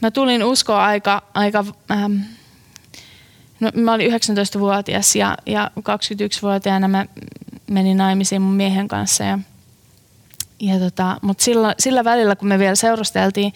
mä 0.00 0.10
tulin 0.10 0.44
uskoa 0.44 0.84
aika, 0.84 1.22
aika 1.34 1.64
ää, 1.88 2.10
no, 3.60 3.70
mä 3.74 3.92
olin 3.92 4.12
19-vuotias 4.12 5.16
ja, 5.16 5.36
ja 5.46 5.70
21-vuotiaana 5.78 6.88
mä 6.88 7.06
menin 7.70 7.96
naimisiin 7.96 8.42
mun 8.42 8.54
miehen 8.54 8.88
kanssa 8.88 9.24
ja– 9.24 9.38
ja 10.60 10.78
tota, 10.78 11.16
Mutta 11.22 11.44
sillä, 11.44 11.74
sillä 11.78 12.04
välillä, 12.04 12.36
kun 12.36 12.48
me 12.48 12.58
vielä 12.58 12.74
seurusteltiin, 12.74 13.52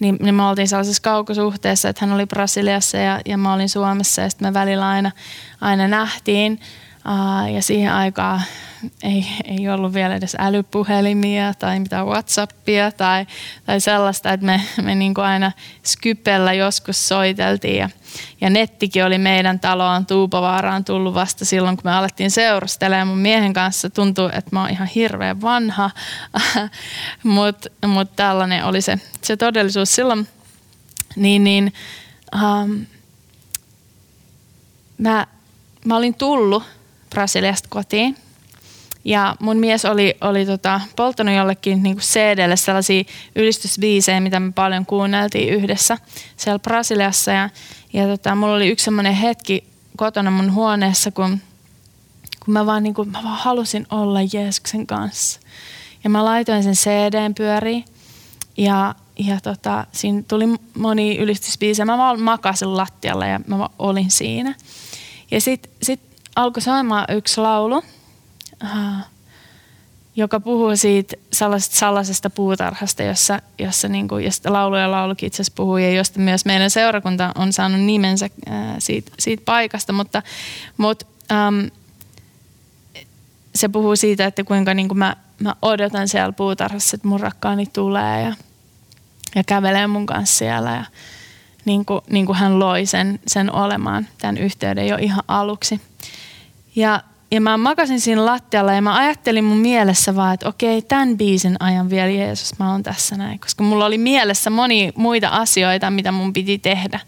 niin, 0.00 0.16
niin 0.20 0.34
me 0.34 0.48
oltiin 0.48 0.68
sellaisessa 0.68 1.02
kaukosuhteessa, 1.02 1.88
että 1.88 2.06
hän 2.06 2.14
oli 2.14 2.26
Brasiliassa 2.26 2.96
ja, 2.96 3.20
ja 3.26 3.38
mä 3.38 3.54
olin 3.54 3.68
Suomessa 3.68 4.22
ja 4.22 4.30
sitten 4.30 4.48
me 4.48 4.54
välillä 4.54 4.88
aina, 4.88 5.10
aina 5.60 5.88
nähtiin. 5.88 6.60
Uh, 7.08 7.54
ja 7.54 7.62
siihen 7.62 7.92
aikaan 7.92 8.42
ei, 9.02 9.26
ei 9.44 9.68
ollut 9.68 9.94
vielä 9.94 10.16
edes 10.16 10.36
älypuhelimia 10.38 11.54
tai 11.54 11.80
mitään 11.80 12.06
Whatsappia 12.06 12.90
tai, 12.92 13.26
tai 13.66 13.80
sellaista, 13.80 14.32
että 14.32 14.46
me, 14.46 14.60
me 14.82 14.94
niin 14.94 15.14
kuin 15.14 15.24
aina 15.24 15.52
Skypellä 15.84 16.52
joskus 16.52 17.08
soiteltiin. 17.08 17.76
Ja, 17.76 17.88
ja 18.40 18.50
nettikin 18.50 19.04
oli 19.04 19.18
meidän 19.18 19.60
taloon 19.60 20.06
Tuupavaaraan 20.06 20.84
tullut 20.84 21.14
vasta 21.14 21.44
silloin, 21.44 21.76
kun 21.76 21.84
me 21.84 21.94
alettiin 21.94 22.30
seurustelemaan 22.30 23.08
mun 23.08 23.18
miehen 23.18 23.52
kanssa. 23.52 23.90
Tuntuu, 23.90 24.26
että 24.26 24.50
mä 24.52 24.60
oon 24.60 24.70
ihan 24.70 24.88
hirveän 24.88 25.40
vanha, 25.40 25.90
mutta 27.22 27.68
mut 27.86 28.16
tällainen 28.16 28.64
oli 28.64 28.80
se, 28.80 28.98
se 29.22 29.36
todellisuus 29.36 29.94
silloin. 29.94 30.28
Niin, 31.16 31.44
niin 31.44 31.72
um, 32.34 32.86
mä, 34.98 35.26
mä 35.84 35.96
olin 35.96 36.14
tullut 36.14 36.62
Brasiliasta 37.10 37.68
kotiin 37.68 38.16
ja 39.04 39.36
mun 39.40 39.56
mies 39.56 39.84
oli, 39.84 40.16
oli 40.20 40.46
tota, 40.46 40.80
polttanut 40.96 41.34
jollekin 41.34 41.82
niin 41.82 41.96
CD-lle 41.96 42.56
sellaisia 42.56 43.04
ylistysbiisejä, 43.36 44.20
mitä 44.20 44.40
me 44.40 44.52
paljon 44.52 44.86
kuunneltiin 44.86 45.54
yhdessä 45.54 45.98
siellä 46.36 46.58
Brasiliassa. 46.58 47.30
Ja, 47.32 47.50
ja 47.94 48.06
tota, 48.06 48.34
mulla 48.34 48.54
oli 48.54 48.68
yksi 48.68 48.84
semmoinen 48.84 49.14
hetki 49.14 49.64
kotona 49.96 50.30
mun 50.30 50.54
huoneessa, 50.54 51.10
kun, 51.10 51.40
kun 52.44 52.54
mä, 52.54 52.66
vaan, 52.66 52.82
niin 52.82 52.94
kuin, 52.94 53.10
mä 53.10 53.22
vaan 53.24 53.38
halusin 53.38 53.86
olla 53.90 54.18
Jeesuksen 54.32 54.86
kanssa. 54.86 55.40
Ja 56.04 56.10
mä 56.10 56.24
laitoin 56.24 56.62
sen 56.62 56.74
CDn 56.74 57.34
pyöriin 57.34 57.84
ja, 58.56 58.94
ja 59.18 59.40
tota, 59.40 59.86
siinä 59.92 60.22
tuli 60.28 60.44
moni 60.78 61.16
ylistysbiisejä. 61.16 61.86
Mä 61.86 61.98
vaan 61.98 62.20
makasin 62.20 62.76
lattialla 62.76 63.26
ja 63.26 63.40
mä 63.46 63.68
olin 63.78 64.10
siinä. 64.10 64.54
Ja 65.30 65.40
sitten 65.40 65.72
sit 65.82 66.00
alkoi 66.36 66.62
soimaan 66.62 67.04
yksi 67.08 67.40
laulu– 67.40 67.82
joka 70.16 70.40
puhuu 70.40 70.76
siitä 70.76 71.16
sellaisesta 71.32 71.76
salaisesta 71.76 72.30
puutarhasta, 72.30 73.02
jossa, 73.02 73.42
jossa, 73.58 73.88
niin 73.88 74.08
kuin, 74.08 74.24
josta 74.24 74.52
laulu 74.52 74.76
ja 74.76 74.90
laulukin 74.90 75.26
itse 75.26 75.36
asiassa 75.36 75.56
puhuu 75.56 75.76
ja 75.76 75.90
josta 75.90 76.20
myös 76.20 76.44
meidän 76.44 76.70
seurakunta 76.70 77.32
on 77.34 77.52
saanut 77.52 77.80
nimensä 77.80 78.30
ää, 78.46 78.76
siitä, 78.78 79.12
siitä 79.18 79.42
paikasta, 79.44 79.92
mutta, 79.92 80.22
mutta 80.76 81.06
äm, 81.32 81.70
se 83.54 83.68
puhuu 83.68 83.96
siitä, 83.96 84.26
että 84.26 84.44
kuinka 84.44 84.74
niin 84.74 84.88
kuin 84.88 84.98
mä, 84.98 85.16
mä 85.40 85.54
odotan 85.62 86.08
siellä 86.08 86.32
puutarhassa, 86.32 86.94
että 86.94 87.08
mun 87.08 87.20
rakkaani 87.20 87.66
tulee 87.66 88.22
ja, 88.22 88.34
ja 89.34 89.44
kävelee 89.44 89.86
mun 89.86 90.06
kanssa 90.06 90.38
siellä 90.38 90.70
ja 90.70 90.84
niin 91.64 91.84
kuin, 91.84 92.00
niin 92.10 92.26
kuin 92.26 92.38
hän 92.38 92.58
loi 92.58 92.86
sen, 92.86 93.20
sen 93.26 93.52
olemaan 93.52 94.08
tämän 94.18 94.38
yhteyden 94.38 94.88
jo 94.88 94.96
ihan 94.96 95.24
aluksi. 95.28 95.80
Ja 96.76 97.02
ja 97.34 97.40
mä 97.40 97.56
makasin 97.56 98.00
siinä 98.00 98.26
lattialla 98.26 98.72
ja 98.72 98.82
mä 98.82 98.96
ajattelin 98.96 99.44
mun 99.44 99.58
mielessä 99.58 100.16
vaan, 100.16 100.34
että 100.34 100.48
okei, 100.48 100.82
tämän 100.82 101.16
biisin 101.16 101.56
ajan 101.60 101.90
vielä 101.90 102.10
Jeesus, 102.10 102.58
mä 102.58 102.72
oon 102.72 102.82
tässä 102.82 103.16
näin. 103.16 103.40
Koska 103.40 103.64
mulla 103.64 103.86
oli 103.86 103.98
mielessä 103.98 104.50
moni 104.50 104.92
muita 104.96 105.28
asioita, 105.28 105.90
mitä 105.90 106.12
mun 106.12 106.32
piti 106.32 106.58
tehdä. 106.58 107.00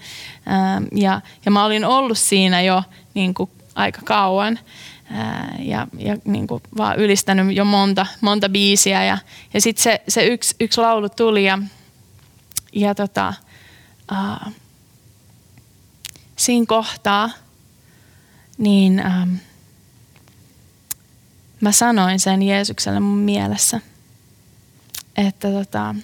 Ähm, 0.49 0.85
ja, 0.93 1.21
ja 1.45 1.51
mä 1.51 1.65
olin 1.65 1.85
ollut 1.85 2.19
siinä 2.19 2.63
jo 2.63 2.83
niin 3.15 3.35
kuin 3.35 3.51
aika 3.75 4.01
kauan. 4.05 4.59
Äh, 5.15 5.67
ja, 5.67 5.87
ja 5.99 6.17
niin 6.25 6.47
kuin 6.47 6.63
vaan 6.77 6.97
ylistänyt 6.99 7.57
jo 7.57 7.65
monta, 7.65 8.07
monta 8.21 8.49
biisiä. 8.49 9.05
Ja, 9.05 9.19
ja 9.55 9.61
sitten 9.61 9.83
se, 9.83 10.03
se 10.09 10.27
yksi, 10.27 10.57
yksi 10.61 10.81
laulu 10.81 11.09
tuli 11.09 11.45
ja, 11.45 11.59
ja 12.73 12.95
tota, 12.95 13.35
uh, 14.13 14.53
siinä 16.37 16.67
kohtaa 16.69 17.31
niin... 18.59 19.03
Um, 19.23 19.39
mä 21.61 21.73
sanoin 21.73 22.21
sen 22.21 22.43
Jeesukselle 22.43 23.01
mun 23.01 23.19
mielessä, 23.19 23.81
että 25.17 25.51
tota, 25.51 25.95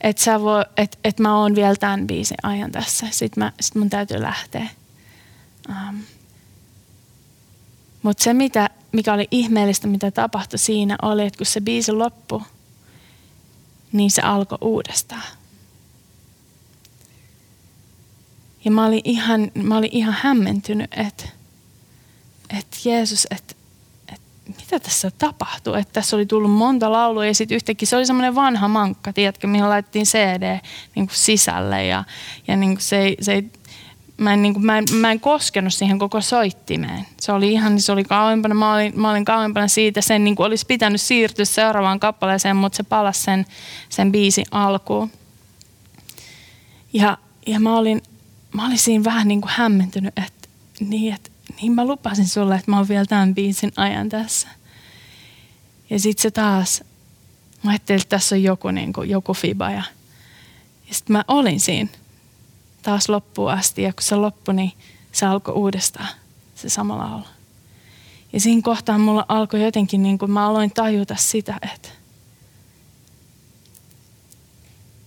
että 0.00 0.22
sä 0.22 0.40
voi, 0.40 0.64
et, 0.76 0.98
et 1.04 1.18
mä 1.18 1.38
oon 1.38 1.54
vielä 1.54 1.76
tämän 1.76 2.06
biisin 2.06 2.36
ajan 2.42 2.72
tässä. 2.72 3.06
Sitten, 3.10 3.44
mä, 3.44 3.52
sit 3.60 3.74
mun 3.74 3.90
täytyy 3.90 4.22
lähteä. 4.22 4.68
Um, 5.68 6.02
Mutta 8.02 8.24
se, 8.24 8.32
mitä, 8.32 8.70
mikä 8.92 9.12
oli 9.12 9.28
ihmeellistä, 9.30 9.86
mitä 9.86 10.10
tapahtui 10.10 10.58
siinä, 10.58 10.96
oli, 11.02 11.26
että 11.26 11.38
kun 11.38 11.46
se 11.46 11.60
biisi 11.60 11.92
loppui, 11.92 12.42
niin 13.92 14.10
se 14.10 14.22
alkoi 14.22 14.58
uudestaan. 14.60 15.22
Ja 18.64 18.70
mä 18.70 18.86
olin 18.86 19.00
ihan, 19.04 19.50
mä 19.54 19.76
olin 19.78 19.90
ihan 19.92 20.16
hämmentynyt, 20.20 20.90
että, 20.96 21.28
että 22.58 22.76
Jeesus, 22.84 23.26
että, 23.30 23.54
mitä 24.46 24.80
tässä 24.80 25.10
tapahtuu. 25.18 25.74
Että 25.74 25.92
tässä 25.92 26.16
oli 26.16 26.26
tullut 26.26 26.50
monta 26.50 26.92
laulua 26.92 27.26
ja 27.26 27.34
sitten 27.34 27.56
yhtäkkiä 27.56 27.86
se 27.86 27.96
oli 27.96 28.06
semmoinen 28.06 28.34
vanha 28.34 28.68
mankka, 28.68 29.12
tiedätkö, 29.12 29.46
mihin 29.46 29.68
laitettiin 29.68 30.06
CD 30.06 30.58
niin 30.94 31.06
kuin 31.06 31.16
sisälle. 31.16 31.86
Ja, 31.86 32.04
ja 32.48 32.56
niin 32.56 32.74
kuin 32.74 32.82
se, 32.82 32.98
ei, 32.98 33.16
se 33.20 33.32
ei, 33.32 33.50
mä, 34.16 34.32
en, 34.32 34.42
niin 34.42 34.54
kuin, 34.54 34.66
mä, 34.66 34.78
en, 34.78 34.84
mä 34.92 35.12
en 35.12 35.20
koskenut 35.20 35.74
siihen 35.74 35.98
koko 35.98 36.20
soittimeen. 36.20 37.06
Se 37.20 37.32
oli 37.32 37.52
ihan, 37.52 37.80
se 37.80 37.92
oli 37.92 38.04
kauempana, 38.04 38.54
mä 38.54 38.74
olin, 38.74 39.00
mä 39.00 39.10
olin 39.10 39.24
kauempana 39.24 39.68
siitä, 39.68 40.00
sen 40.00 40.24
niin 40.24 40.36
kuin 40.36 40.46
olisi 40.46 40.66
pitänyt 40.66 41.00
siirtyä 41.00 41.44
seuraavaan 41.44 42.00
kappaleeseen, 42.00 42.56
mutta 42.56 42.76
se 42.76 42.82
palasi 42.82 43.20
sen, 43.20 43.46
sen 43.88 44.12
biisin 44.12 44.46
alkuun. 44.50 45.10
Ja, 46.92 47.18
ja 47.46 47.60
mä 47.60 47.78
olin, 47.78 48.02
mä 48.52 48.66
olin 48.66 48.78
siinä 48.78 49.04
vähän 49.04 49.28
niin 49.28 49.40
kuin 49.40 49.52
hämmentynyt, 49.54 50.18
että 50.18 50.48
niin, 50.80 51.14
että 51.14 51.30
niin 51.62 51.72
mä 51.72 51.84
lupasin 51.86 52.28
sulle, 52.28 52.54
että 52.54 52.70
mä 52.70 52.76
oon 52.76 52.88
vielä 52.88 53.06
tämän 53.06 53.34
biisin 53.34 53.72
ajan 53.76 54.08
tässä. 54.08 54.48
Ja 55.90 55.98
sitten 55.98 56.22
se 56.22 56.30
taas, 56.30 56.84
mä 57.62 57.70
ajattelin, 57.70 58.00
että 58.00 58.16
tässä 58.16 58.34
on 58.34 58.42
joku, 58.42 58.70
niin 58.70 58.92
kuin, 58.92 59.10
joku 59.10 59.34
fiba. 59.34 59.70
Ja, 59.70 59.82
ja 60.88 60.94
sitten 60.94 61.12
mä 61.12 61.24
olin 61.28 61.60
siinä 61.60 61.90
taas 62.82 63.08
loppuun 63.08 63.50
asti. 63.50 63.82
Ja 63.82 63.92
kun 63.92 64.02
se 64.02 64.16
loppui, 64.16 64.54
niin 64.54 64.72
se 65.12 65.26
alkoi 65.26 65.54
uudestaan 65.54 66.08
se 66.54 66.68
sama 66.68 66.98
laulu. 66.98 67.24
Ja 68.32 68.40
siinä 68.40 68.62
kohtaa 68.62 68.98
mulla 68.98 69.26
alkoi 69.28 69.64
jotenkin, 69.64 70.02
niin 70.02 70.18
kuin 70.18 70.30
mä 70.30 70.48
aloin 70.48 70.70
tajuta 70.70 71.16
sitä, 71.16 71.58
että, 71.74 71.88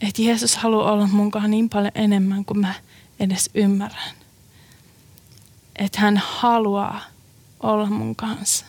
että 0.01 0.21
Jeesus 0.21 0.55
haluaa 0.55 0.91
olla 0.91 1.07
munkaan 1.07 1.51
niin 1.51 1.69
paljon 1.69 1.91
enemmän 1.95 2.45
kuin 2.45 2.59
mä 2.59 2.73
edes 3.19 3.49
ymmärrän. 3.53 4.24
Että 5.75 5.99
hän 5.99 6.17
haluaa 6.17 7.01
olla 7.59 7.85
mun 7.85 8.15
kanssa. 8.15 8.65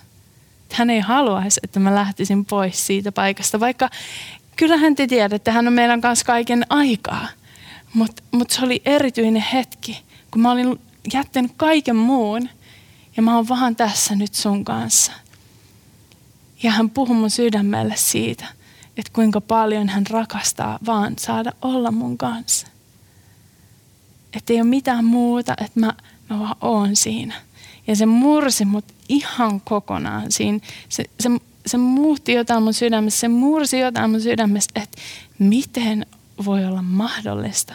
Hän 0.73 0.91
ei 0.91 1.01
haluaisi, 1.01 1.61
että 1.65 1.81
mä 1.81 1.95
lähtisin 1.95 2.45
pois 2.45 2.87
siitä 2.87 3.13
paikasta, 3.13 3.61
vaikka 3.61 3.91
kyllähän 4.57 4.95
te 4.95 5.07
tiedätte, 5.07 5.37
että 5.37 5.53
hän 5.53 5.67
on 5.67 5.73
meidän 5.73 6.01
kanssa 6.01 6.27
kaiken 6.27 6.67
aikaa. 6.71 7.29
Mutta 7.95 8.23
mut 8.31 8.51
se 8.51 8.65
oli 8.65 8.83
erityinen 8.85 9.45
hetki, 9.53 10.03
kun 10.31 10.43
mä 10.43 10.53
olin 10.53 10.81
jättänyt 11.13 11.53
kaiken 11.57 11.97
muun 11.97 12.49
ja 13.17 13.23
mä 13.23 13.37
oon 13.37 13.49
vaan 13.49 13.77
tässä 13.77 14.15
nyt 14.17 14.35
sun 14.35 14.65
kanssa. 14.65 15.13
Ja 16.63 16.71
hän 16.71 16.91
puhui 16.91 17.17
mun 17.17 17.31
sydämelle 17.31 17.95
siitä, 17.97 18.47
että 18.97 19.13
kuinka 19.13 19.41
paljon 19.41 19.89
hän 19.89 20.07
rakastaa 20.11 20.79
vaan 20.87 21.15
saada 21.19 21.53
olla 21.63 21.91
mun 21.91 22.19
kanssa. 22.19 22.67
Että 24.33 24.53
ei 24.53 24.61
ole 24.61 24.69
mitään 24.69 25.05
muuta, 25.05 25.55
että 25.65 25.81
mä, 25.81 25.95
mä 26.31 26.39
vaan 26.39 26.57
oon 26.61 26.97
siinä. 26.97 27.35
Ja 27.87 27.97
se 27.97 28.07
mursi 28.07 28.65
mut 28.65 28.85
ihan 29.09 29.61
kokonaan 29.61 30.33
siinä. 30.33 30.59
Se, 30.89 31.05
se, 31.21 31.31
se 31.67 31.77
muutti 31.77 32.33
jotain 32.33 32.63
mun 32.63 32.75
sydämessä, 32.75 33.21
se 33.21 33.29
mursi 33.29 33.81
jotain 33.81 34.11
mun 34.11 34.21
sydämessä, 34.21 34.71
että 34.75 34.99
miten 35.39 36.07
voi 36.45 36.65
olla 36.65 36.83
mahdollista, 36.83 37.75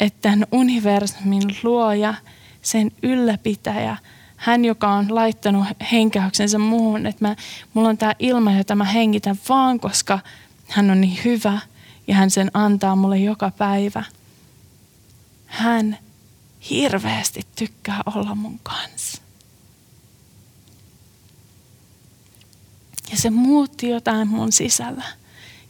että 0.00 0.18
tämän 0.22 0.46
universumin 0.52 1.42
luoja, 1.62 2.14
sen 2.62 2.92
ylläpitäjä, 3.02 3.96
hän, 4.36 4.64
joka 4.64 4.88
on 4.88 5.14
laittanut 5.14 5.66
henkäyksensä 5.92 6.58
muuhun, 6.58 7.06
että 7.06 7.28
mä, 7.28 7.36
mulla 7.74 7.88
on 7.88 7.98
tämä 7.98 8.14
ilma, 8.18 8.52
jota 8.52 8.74
mä 8.74 8.84
hengitän 8.84 9.38
vaan, 9.48 9.80
koska 9.80 10.18
hän 10.68 10.90
on 10.90 11.00
niin 11.00 11.18
hyvä 11.24 11.58
ja 12.06 12.14
hän 12.14 12.30
sen 12.30 12.50
antaa 12.54 12.96
mulle 12.96 13.18
joka 13.18 13.50
päivä– 13.58 14.04
hän 15.54 15.98
hirveästi 16.70 17.40
tykkää 17.56 18.00
olla 18.14 18.34
mun 18.34 18.60
kanssa. 18.62 19.22
Ja 23.10 23.16
se 23.16 23.30
muutti 23.30 23.88
jotain 23.88 24.28
mun 24.28 24.52
sisällä. 24.52 25.04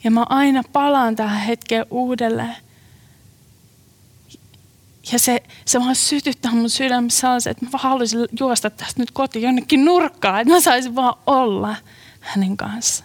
Ja 0.04 0.10
mä 0.10 0.26
aina 0.28 0.62
palaan 0.72 1.16
tähän 1.16 1.40
hetkeen 1.40 1.86
uudelleen. 1.90 2.56
Ja 5.12 5.18
se, 5.18 5.42
se 5.64 5.80
vaan 5.80 5.96
sytyttää 5.96 6.52
mun 6.52 6.70
sydämessä 6.70 7.20
sellaisen, 7.20 7.50
että 7.50 7.64
mä 7.64 7.72
vaan 7.72 7.82
haluaisin 7.82 8.18
juosta 8.40 8.70
tästä 8.70 9.02
nyt 9.02 9.10
kotiin 9.10 9.42
jonnekin 9.42 9.84
nurkkaan, 9.84 10.40
että 10.40 10.54
mä 10.54 10.60
saisin 10.60 10.94
vaan 10.94 11.14
olla 11.26 11.76
hänen 12.20 12.56
kanssa. 12.56 13.04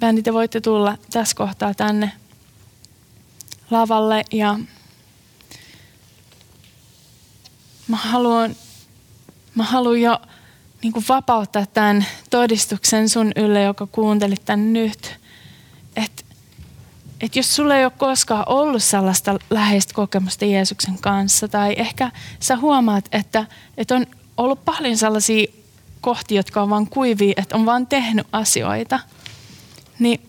Bändi, 0.00 0.22
te 0.22 0.32
voitte 0.32 0.60
tulla 0.60 0.98
tässä 1.10 1.36
kohtaa 1.36 1.74
tänne 1.74 2.12
lavalle 3.70 4.24
ja 4.32 4.58
mä 7.92 7.96
haluan, 7.96 8.56
mä 9.54 9.64
haluan 9.64 10.00
jo 10.00 10.18
niin 10.82 10.92
kuin 10.92 11.04
vapauttaa 11.08 11.66
tämän 11.66 12.06
todistuksen 12.30 13.08
sun 13.08 13.32
ylle, 13.36 13.62
joka 13.62 13.86
kuuntelit 13.86 14.44
tämän 14.44 14.72
nyt. 14.72 15.20
Että 15.96 16.22
et 17.20 17.36
jos 17.36 17.56
sulla 17.56 17.76
ei 17.76 17.84
ole 17.84 17.92
koskaan 17.98 18.44
ollut 18.46 18.82
sellaista 18.82 19.38
läheistä 19.50 19.94
kokemusta 19.94 20.44
Jeesuksen 20.44 20.98
kanssa, 20.98 21.48
tai 21.48 21.74
ehkä 21.78 22.10
sä 22.40 22.56
huomaat, 22.56 23.08
että, 23.12 23.46
että 23.76 23.94
on 23.94 24.06
ollut 24.36 24.64
paljon 24.64 24.96
sellaisia 24.96 25.46
kohtia, 26.00 26.36
jotka 26.36 26.62
on 26.62 26.70
vaan 26.70 26.86
kuivia, 26.86 27.34
että 27.36 27.56
on 27.56 27.66
vaan 27.66 27.86
tehnyt 27.86 28.26
asioita, 28.32 29.00
niin 29.98 30.28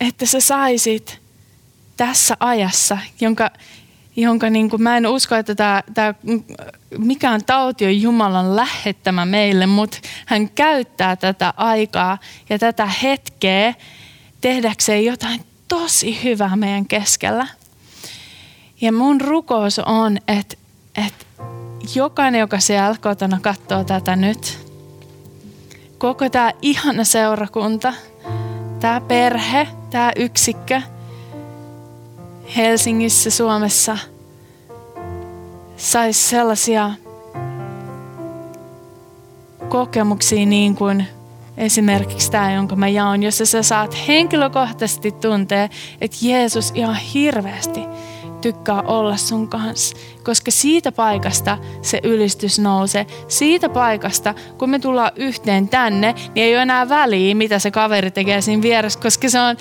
että 0.00 0.26
sä 0.26 0.40
saisit 0.40 1.20
tässä 1.96 2.36
ajassa, 2.40 2.98
jonka, 3.20 3.50
jonka 4.16 4.50
niin 4.50 4.70
kuin, 4.70 4.82
mä 4.82 4.96
en 4.96 5.06
usko, 5.06 5.34
että 5.34 5.54
tämä, 5.54 5.82
tämä, 5.94 6.14
mikään 6.98 7.40
tauti 7.46 7.86
on 7.86 8.02
Jumalan 8.02 8.56
lähettämä 8.56 9.24
meille, 9.24 9.66
mutta 9.66 9.98
hän 10.26 10.50
käyttää 10.50 11.16
tätä 11.16 11.54
aikaa 11.56 12.18
ja 12.50 12.58
tätä 12.58 12.86
hetkeä 12.86 13.74
tehdäkseen 14.40 15.04
jotain 15.04 15.40
tosi 15.68 16.24
hyvää 16.24 16.56
meidän 16.56 16.86
keskellä. 16.86 17.46
Ja 18.80 18.92
mun 18.92 19.20
rukous 19.20 19.78
on, 19.78 20.18
että, 20.28 20.56
että 21.06 21.26
jokainen, 21.94 22.38
joka 22.38 22.60
siellä 22.60 22.96
kotona 23.00 23.38
katsoo 23.42 23.84
tätä 23.84 24.16
nyt, 24.16 24.58
koko 25.98 26.30
tämä 26.30 26.52
ihana 26.62 27.04
seurakunta, 27.04 27.94
tämä 28.80 29.00
perhe, 29.00 29.68
tämä 29.90 30.12
yksikkö– 30.16 30.82
Helsingissä, 32.56 33.30
Suomessa 33.30 33.98
saisi 35.76 36.28
sellaisia 36.28 36.90
kokemuksia 39.68 40.46
niin 40.46 40.76
kuin 40.76 41.06
esimerkiksi 41.56 42.30
tämä, 42.30 42.52
jonka 42.52 42.76
mä 42.76 42.88
jaon, 42.88 43.22
jossa 43.22 43.46
sä 43.46 43.62
saat 43.62 43.96
henkilökohtaisesti 44.08 45.12
tuntea, 45.12 45.68
että 46.00 46.16
Jeesus 46.22 46.72
ihan 46.74 46.96
hirveästi 46.96 47.80
tykkää 48.40 48.82
olla 48.82 49.16
sun 49.16 49.48
kanssa. 49.48 49.96
Koska 50.24 50.50
siitä 50.50 50.92
paikasta 50.92 51.58
se 51.82 52.00
ylistys 52.02 52.58
nousee. 52.58 53.06
Siitä 53.28 53.68
paikasta, 53.68 54.34
kun 54.58 54.70
me 54.70 54.78
tullaan 54.78 55.12
yhteen 55.16 55.68
tänne, 55.68 56.14
niin 56.34 56.44
ei 56.44 56.54
ole 56.54 56.62
enää 56.62 56.88
väliä, 56.88 57.34
mitä 57.34 57.58
se 57.58 57.70
kaveri 57.70 58.10
tekee 58.10 58.40
siinä 58.40 58.62
vieressä, 58.62 59.00
koska 59.00 59.28
se 59.28 59.40
on 59.40 59.56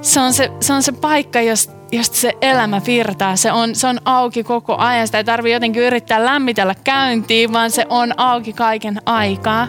se, 0.00 0.20
on 0.20 0.32
se, 0.32 0.50
se, 0.60 0.72
on 0.72 0.82
se 0.82 0.92
paikka, 0.92 1.40
josta 1.40 1.81
josta 1.92 2.16
se 2.16 2.32
elämä 2.40 2.80
virtaa. 2.86 3.36
Se 3.36 3.52
on, 3.52 3.74
se 3.74 3.86
on 3.86 3.98
auki 4.04 4.44
koko 4.44 4.76
ajan. 4.76 5.06
Sitä 5.06 5.18
ei 5.18 5.24
tarvitse 5.24 5.52
jotenkin 5.52 5.82
yrittää 5.82 6.24
lämmitellä 6.24 6.74
käyntiin, 6.84 7.52
vaan 7.52 7.70
se 7.70 7.86
on 7.88 8.12
auki 8.16 8.52
kaiken 8.52 9.00
aikaa. 9.06 9.68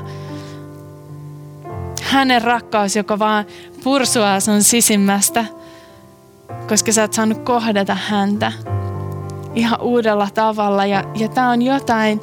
Hänen 2.03 2.41
rakkaus, 2.41 2.95
joka 2.95 3.19
vaan 3.19 3.45
pursuaa 3.83 4.39
sun 4.39 4.63
sisimmästä, 4.63 5.45
koska 6.67 6.91
sä 6.91 7.01
oot 7.01 7.13
saanut 7.13 7.37
kohdata 7.37 7.97
häntä 8.07 8.51
ihan 9.55 9.81
uudella 9.81 10.27
tavalla. 10.33 10.85
Ja, 10.85 11.03
ja 11.15 11.27
tää 11.27 11.49
on 11.49 11.61
jotain, 11.61 12.21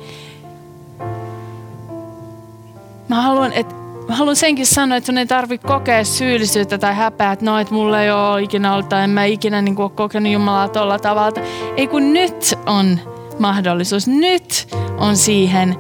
mä 3.09 3.23
haluan, 3.23 3.53
että 3.53 3.80
Mä 4.11 4.17
haluan 4.17 4.37
senkin 4.37 4.67
sanoa, 4.67 4.97
että 4.97 5.07
sun 5.07 5.19
ei 5.19 5.27
tarvitse 5.27 5.67
kokea 5.67 6.05
syyllisyyttä 6.05 6.79
tai 6.79 6.95
häpeää, 6.95 7.33
että 7.33 7.45
no, 7.45 7.59
että 7.59 7.75
mulla 7.75 8.03
ei 8.03 8.11
ole 8.11 8.43
ikinä 8.43 8.75
ollut 8.75 8.89
tai 8.89 9.05
en 9.05 9.11
mä 9.11 9.25
ikinä 9.25 9.63
niin 9.63 9.77
kuin, 9.77 9.85
ole 9.85 9.93
kokenut 9.95 10.33
Jumalaa 10.33 10.69
tuolla 10.69 10.99
tavalla. 10.99 11.43
Ei 11.77 11.87
kun 11.87 12.13
nyt 12.13 12.59
on 12.67 13.01
mahdollisuus. 13.39 14.09
Nyt 14.09 14.69
on 14.99 15.17
siihen 15.17 15.77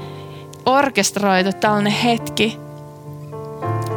orkestroitu 0.67 1.51
tällainen 1.53 1.93
hetki 1.93 2.59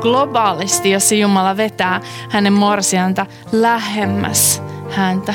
globaalisti, 0.01 0.91
jossa 0.91 1.15
Jumala 1.15 1.57
vetää 1.57 2.01
hänen 2.29 2.53
morsianta 2.53 3.25
lähemmäs 3.51 4.61
häntä. 4.89 5.34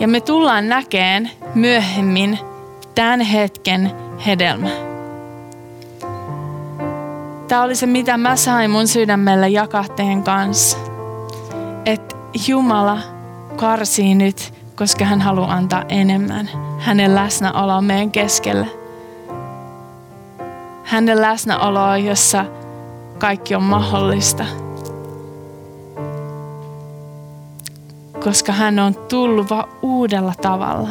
Ja 0.00 0.08
me 0.08 0.20
tullaan 0.20 0.68
näkeen 0.68 1.30
myöhemmin 1.54 2.38
tämän 2.94 3.20
hetken 3.20 3.92
hedelmä. 4.26 4.87
Tämä 7.48 7.62
oli 7.62 7.74
se, 7.74 7.86
mitä 7.86 8.16
mä 8.16 8.36
sain 8.36 8.70
mun 8.70 8.88
sydämelle 8.88 9.48
jakaa 9.48 9.84
teidän 9.96 10.22
kanssa. 10.22 10.78
Että 11.84 12.16
Jumala 12.48 12.98
karsii 13.56 14.14
nyt, 14.14 14.54
koska 14.76 15.04
hän 15.04 15.20
haluaa 15.20 15.52
antaa 15.52 15.84
enemmän. 15.88 16.50
Hänen 16.78 17.14
läsnäoloa 17.14 17.80
meidän 17.80 18.10
keskellä. 18.10 18.66
Hänen 20.84 21.22
läsnäoloa, 21.22 21.98
jossa 21.98 22.44
kaikki 23.18 23.54
on 23.54 23.62
mahdollista. 23.62 24.44
Koska 28.24 28.52
hän 28.52 28.78
on 28.78 28.94
tullut 28.94 29.50
vaan 29.50 29.68
uudella 29.82 30.34
tavalla 30.42 30.88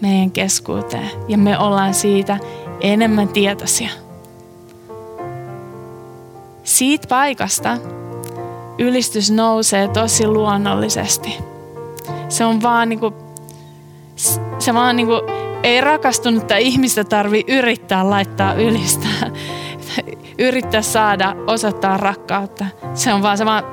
meidän 0.00 0.30
keskuuteen. 0.30 1.10
Ja 1.28 1.38
me 1.38 1.58
ollaan 1.58 1.94
siitä 1.94 2.38
enemmän 2.80 3.28
tietoisia. 3.28 4.03
Siitä 6.74 7.08
paikasta 7.08 7.76
ylistys 8.78 9.30
nousee 9.30 9.88
tosi 9.88 10.26
luonnollisesti. 10.26 11.38
Se 12.28 12.44
on 12.44 12.62
vaan 12.62 12.88
niinku, 12.88 13.14
se 14.58 14.74
vaan 14.74 14.96
niinku, 14.96 15.12
ei 15.62 15.80
rakastunutta 15.80 16.56
ihmistä 16.56 17.04
tarvi 17.04 17.44
yrittää 17.48 18.10
laittaa 18.10 18.54
ylistää. 18.54 19.30
Yrittää 20.38 20.82
saada 20.82 21.36
osoittaa 21.46 21.96
rakkautta. 21.96 22.66
Se 22.94 23.14
on 23.14 23.22
vaan 23.22 23.38
se 23.38 23.44
vaan, 23.44 23.64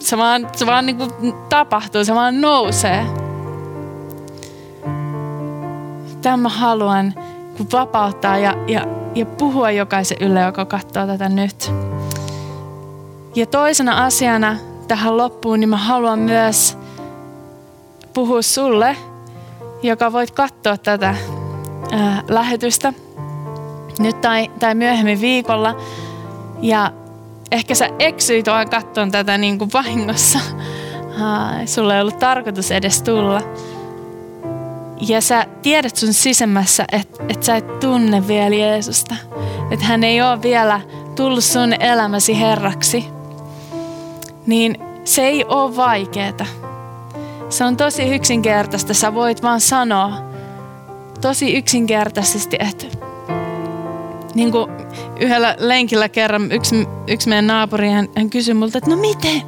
se 0.00 0.18
vaan, 0.18 0.48
se 0.52 0.66
vaan 0.66 0.86
niinku 0.86 1.06
tapahtuu, 1.48 2.04
se 2.04 2.14
vaan 2.14 2.40
nousee. 2.40 3.06
Tämä 6.22 6.48
haluan 6.48 7.14
vapauttaa 7.72 8.38
ja, 8.38 8.54
ja, 8.68 8.86
ja 9.14 9.26
puhua 9.26 9.70
jokaisen 9.70 10.16
ylle, 10.20 10.40
joka 10.40 10.64
katsoo 10.64 11.06
tätä 11.06 11.28
nyt. 11.28 11.91
Ja 13.34 13.46
toisena 13.46 14.04
asiana 14.04 14.56
tähän 14.88 15.16
loppuun, 15.16 15.60
niin 15.60 15.68
mä 15.68 15.76
haluan 15.76 16.18
myös 16.18 16.78
puhua 18.14 18.42
sulle, 18.42 18.96
joka 19.82 20.12
voit 20.12 20.30
katsoa 20.30 20.76
tätä 20.76 21.14
ää, 21.92 22.22
lähetystä 22.28 22.92
nyt 23.98 24.20
tai, 24.20 24.50
tai 24.58 24.74
myöhemmin 24.74 25.20
viikolla. 25.20 25.76
Ja 26.60 26.92
ehkä 27.52 27.74
sä 27.74 27.88
eksyit 27.98 28.46
vaan 28.46 28.70
katsoa 28.70 29.06
tätä 29.10 29.38
niin 29.38 29.58
kuin 29.58 29.70
vahingossa. 29.72 30.38
Aa, 31.22 31.66
sulla 31.66 31.94
ei 31.94 32.00
ollut 32.00 32.18
tarkoitus 32.18 32.70
edes 32.70 33.02
tulla. 33.02 33.40
Ja 35.00 35.20
sä 35.20 35.46
tiedät 35.62 35.96
sun 35.96 36.12
sisemmässä, 36.12 36.84
että 36.92 37.24
et 37.28 37.42
sä 37.42 37.56
et 37.56 37.80
tunne 37.80 38.28
vielä 38.28 38.54
Jeesusta. 38.54 39.14
Että 39.70 39.84
hän 39.84 40.04
ei 40.04 40.22
ole 40.22 40.42
vielä 40.42 40.80
tullut 41.16 41.44
sun 41.44 41.72
elämäsi 41.80 42.40
herraksi 42.40 43.21
niin 44.46 44.76
se 45.04 45.22
ei 45.22 45.44
ole 45.44 45.76
vaikeeta. 45.76 46.46
Se 47.48 47.64
on 47.64 47.76
tosi 47.76 48.14
yksinkertaista. 48.14 48.94
Sä 48.94 49.14
voit 49.14 49.42
vaan 49.42 49.60
sanoa 49.60 50.12
tosi 51.20 51.56
yksinkertaisesti, 51.56 52.56
että 52.60 52.86
niin 54.34 54.52
kuin 54.52 54.70
yhdellä 55.20 55.56
lenkillä 55.58 56.08
kerran 56.08 56.52
yksi, 56.52 56.88
yksi 57.06 57.28
meidän 57.28 57.46
naapuri, 57.46 57.90
hän, 57.90 58.08
hän 58.16 58.30
kysyi 58.30 58.54
multa, 58.54 58.78
että 58.78 58.90
no 58.90 58.96
miten? 58.96 59.42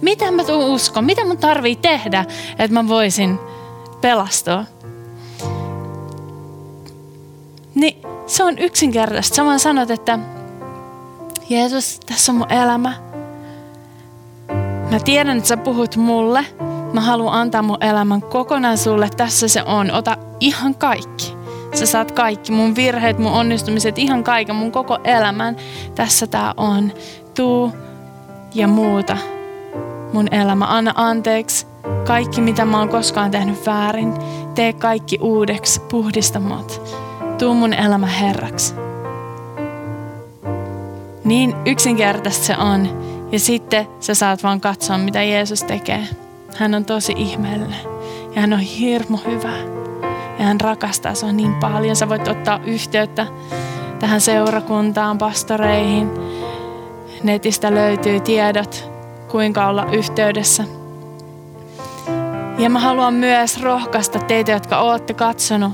Mitä 0.00 0.30
mä 0.30 0.44
tuun 0.44 0.64
uskon? 0.64 1.04
Mitä 1.04 1.24
mun 1.24 1.38
tarvii 1.38 1.76
tehdä, 1.76 2.24
että 2.58 2.74
mä 2.74 2.88
voisin 2.88 3.38
pelastua? 4.00 4.64
Niin 7.74 8.02
se 8.26 8.44
on 8.44 8.58
yksinkertaista. 8.58 9.36
Sä 9.36 9.44
vaan 9.44 9.60
sanot, 9.60 9.90
että 9.90 10.18
Jeesus, 11.48 12.00
tässä 12.06 12.32
on 12.32 12.38
mun 12.38 12.52
elämä 12.52 13.11
Mä 14.92 15.00
tiedän, 15.00 15.36
että 15.36 15.48
sä 15.48 15.56
puhut 15.56 15.96
mulle. 15.96 16.46
Mä 16.92 17.00
haluan 17.00 17.34
antaa 17.34 17.62
mun 17.62 17.76
elämän 17.80 18.22
kokonaan 18.22 18.78
sulle. 18.78 19.08
Tässä 19.16 19.48
se 19.48 19.62
on. 19.62 19.90
Ota 19.90 20.16
ihan 20.40 20.74
kaikki. 20.74 21.34
Sä 21.74 21.86
saat 21.86 22.12
kaikki. 22.12 22.52
Mun 22.52 22.76
virheet, 22.76 23.18
mun 23.18 23.32
onnistumiset, 23.32 23.98
ihan 23.98 24.24
kaiken. 24.24 24.56
Mun 24.56 24.72
koko 24.72 24.98
elämän. 25.04 25.56
Tässä 25.94 26.26
tää 26.26 26.54
on. 26.56 26.92
Tuu 27.34 27.72
ja 28.54 28.68
muuta 28.68 29.16
mun 30.12 30.28
elämä. 30.30 30.64
Anna 30.68 30.92
anteeksi 30.94 31.66
kaikki, 32.06 32.40
mitä 32.40 32.64
mä 32.64 32.78
oon 32.78 32.88
koskaan 32.88 33.30
tehnyt 33.30 33.66
väärin. 33.66 34.14
Tee 34.54 34.72
kaikki 34.72 35.18
uudeksi. 35.20 35.80
Puhdista 35.80 36.40
mut. 36.40 36.82
Tuu 37.38 37.54
mun 37.54 37.74
elämä 37.74 38.06
herraksi. 38.06 38.74
Niin 41.24 41.54
yksinkertaista 41.66 42.44
se 42.44 42.56
on. 42.56 43.11
Ja 43.32 43.38
sitten 43.38 43.86
sä 44.00 44.14
saat 44.14 44.42
vaan 44.42 44.60
katsoa, 44.60 44.98
mitä 44.98 45.22
Jeesus 45.22 45.62
tekee. 45.62 46.08
Hän 46.56 46.74
on 46.74 46.84
tosi 46.84 47.14
ihmeellinen 47.16 47.80
ja 48.34 48.40
hän 48.40 48.52
on 48.52 48.58
hirmu 48.58 49.16
hyvä. 49.16 49.56
Ja 50.38 50.44
hän 50.44 50.60
rakastaa 50.60 51.14
sua 51.14 51.32
niin 51.32 51.54
paljon. 51.54 51.96
Sä 51.96 52.08
voit 52.08 52.28
ottaa 52.28 52.60
yhteyttä 52.66 53.26
tähän 53.98 54.20
seurakuntaan, 54.20 55.18
pastoreihin. 55.18 56.10
Netistä 57.22 57.74
löytyy 57.74 58.20
tiedot, 58.20 58.90
kuinka 59.30 59.68
olla 59.68 59.86
yhteydessä. 59.92 60.64
Ja 62.58 62.70
mä 62.70 62.78
haluan 62.78 63.14
myös 63.14 63.60
rohkaista 63.60 64.18
teitä, 64.18 64.52
jotka 64.52 64.78
olette 64.78 65.14
katsonut, 65.14 65.72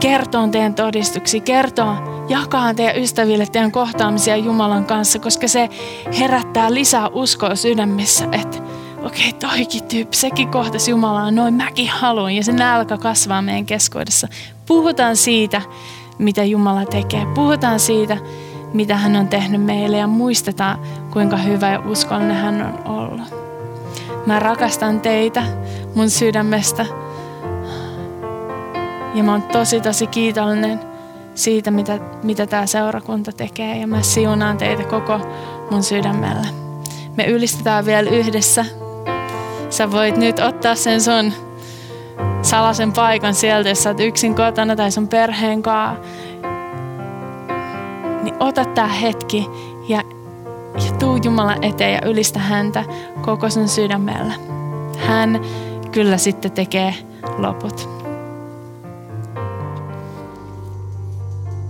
kertoa 0.00 0.48
teidän 0.48 0.74
todistuksi, 0.74 1.40
kertoa 1.40 2.11
jakaa 2.28 2.74
teidän 2.74 3.02
ystäville 3.02 3.46
teidän 3.46 3.72
kohtaamisia 3.72 4.36
Jumalan 4.36 4.84
kanssa, 4.84 5.18
koska 5.18 5.48
se 5.48 5.68
herättää 6.18 6.74
lisää 6.74 7.08
uskoa 7.08 7.54
sydämissä, 7.54 8.28
että 8.32 8.58
okei, 9.04 9.28
okay, 9.28 9.50
toikin 9.50 9.84
tyyppi, 9.84 10.16
sekin 10.16 10.48
kohtasi 10.48 10.90
Jumalaa, 10.90 11.30
noin 11.30 11.54
mäkin 11.54 11.88
haluan. 11.88 12.32
Ja 12.32 12.44
se 12.44 12.52
nälkä 12.52 12.98
kasvaa 12.98 13.42
meidän 13.42 13.66
keskuudessa. 13.66 14.28
Puhutaan 14.66 15.16
siitä, 15.16 15.62
mitä 16.18 16.44
Jumala 16.44 16.86
tekee. 16.86 17.26
Puhutaan 17.34 17.80
siitä, 17.80 18.16
mitä 18.72 18.96
hän 18.96 19.16
on 19.16 19.28
tehnyt 19.28 19.62
meille 19.62 19.96
ja 19.96 20.06
muistetaan, 20.06 20.78
kuinka 21.10 21.36
hyvä 21.36 21.70
ja 21.70 21.82
uskollinen 21.88 22.36
hän 22.36 22.62
on 22.84 22.96
ollut. 22.96 23.34
Mä 24.26 24.38
rakastan 24.38 25.00
teitä 25.00 25.42
mun 25.94 26.10
sydämestä. 26.10 26.86
Ja 29.14 29.24
mä 29.24 29.32
oon 29.32 29.42
tosi 29.42 29.80
tosi 29.80 30.06
kiitollinen 30.06 30.91
siitä, 31.34 31.70
mitä, 31.70 31.98
mitä 32.22 32.46
tämä 32.46 32.66
seurakunta 32.66 33.32
tekee. 33.32 33.76
Ja 33.76 33.86
mä 33.86 34.02
siunaan 34.02 34.56
teitä 34.58 34.84
koko 34.84 35.20
mun 35.70 35.82
sydämellä. 35.82 36.46
Me 37.16 37.24
ylistetään 37.26 37.86
vielä 37.86 38.10
yhdessä. 38.10 38.64
Sä 39.70 39.90
voit 39.90 40.16
nyt 40.16 40.38
ottaa 40.38 40.74
sen 40.74 41.00
sun 41.00 41.32
salaisen 42.42 42.92
paikan 42.92 43.34
sieltä, 43.34 43.68
jos 43.68 43.82
sä 43.82 43.90
oot 43.90 44.00
yksin 44.00 44.34
kotona 44.34 44.76
tai 44.76 44.90
sun 44.90 45.08
perheen 45.08 45.62
kanssa. 45.62 46.04
Niin 48.22 48.34
ota 48.40 48.64
tää 48.64 48.88
hetki 48.88 49.46
ja, 49.88 50.02
ja 50.74 50.92
tuu 50.98 51.16
Jumalan 51.24 51.64
eteen 51.64 51.92
ja 51.92 52.08
ylistä 52.08 52.38
häntä 52.38 52.84
koko 53.22 53.50
sun 53.50 53.68
sydämellä. 53.68 54.34
Hän 54.98 55.40
kyllä 55.92 56.18
sitten 56.18 56.52
tekee 56.52 56.94
loput. 57.38 58.01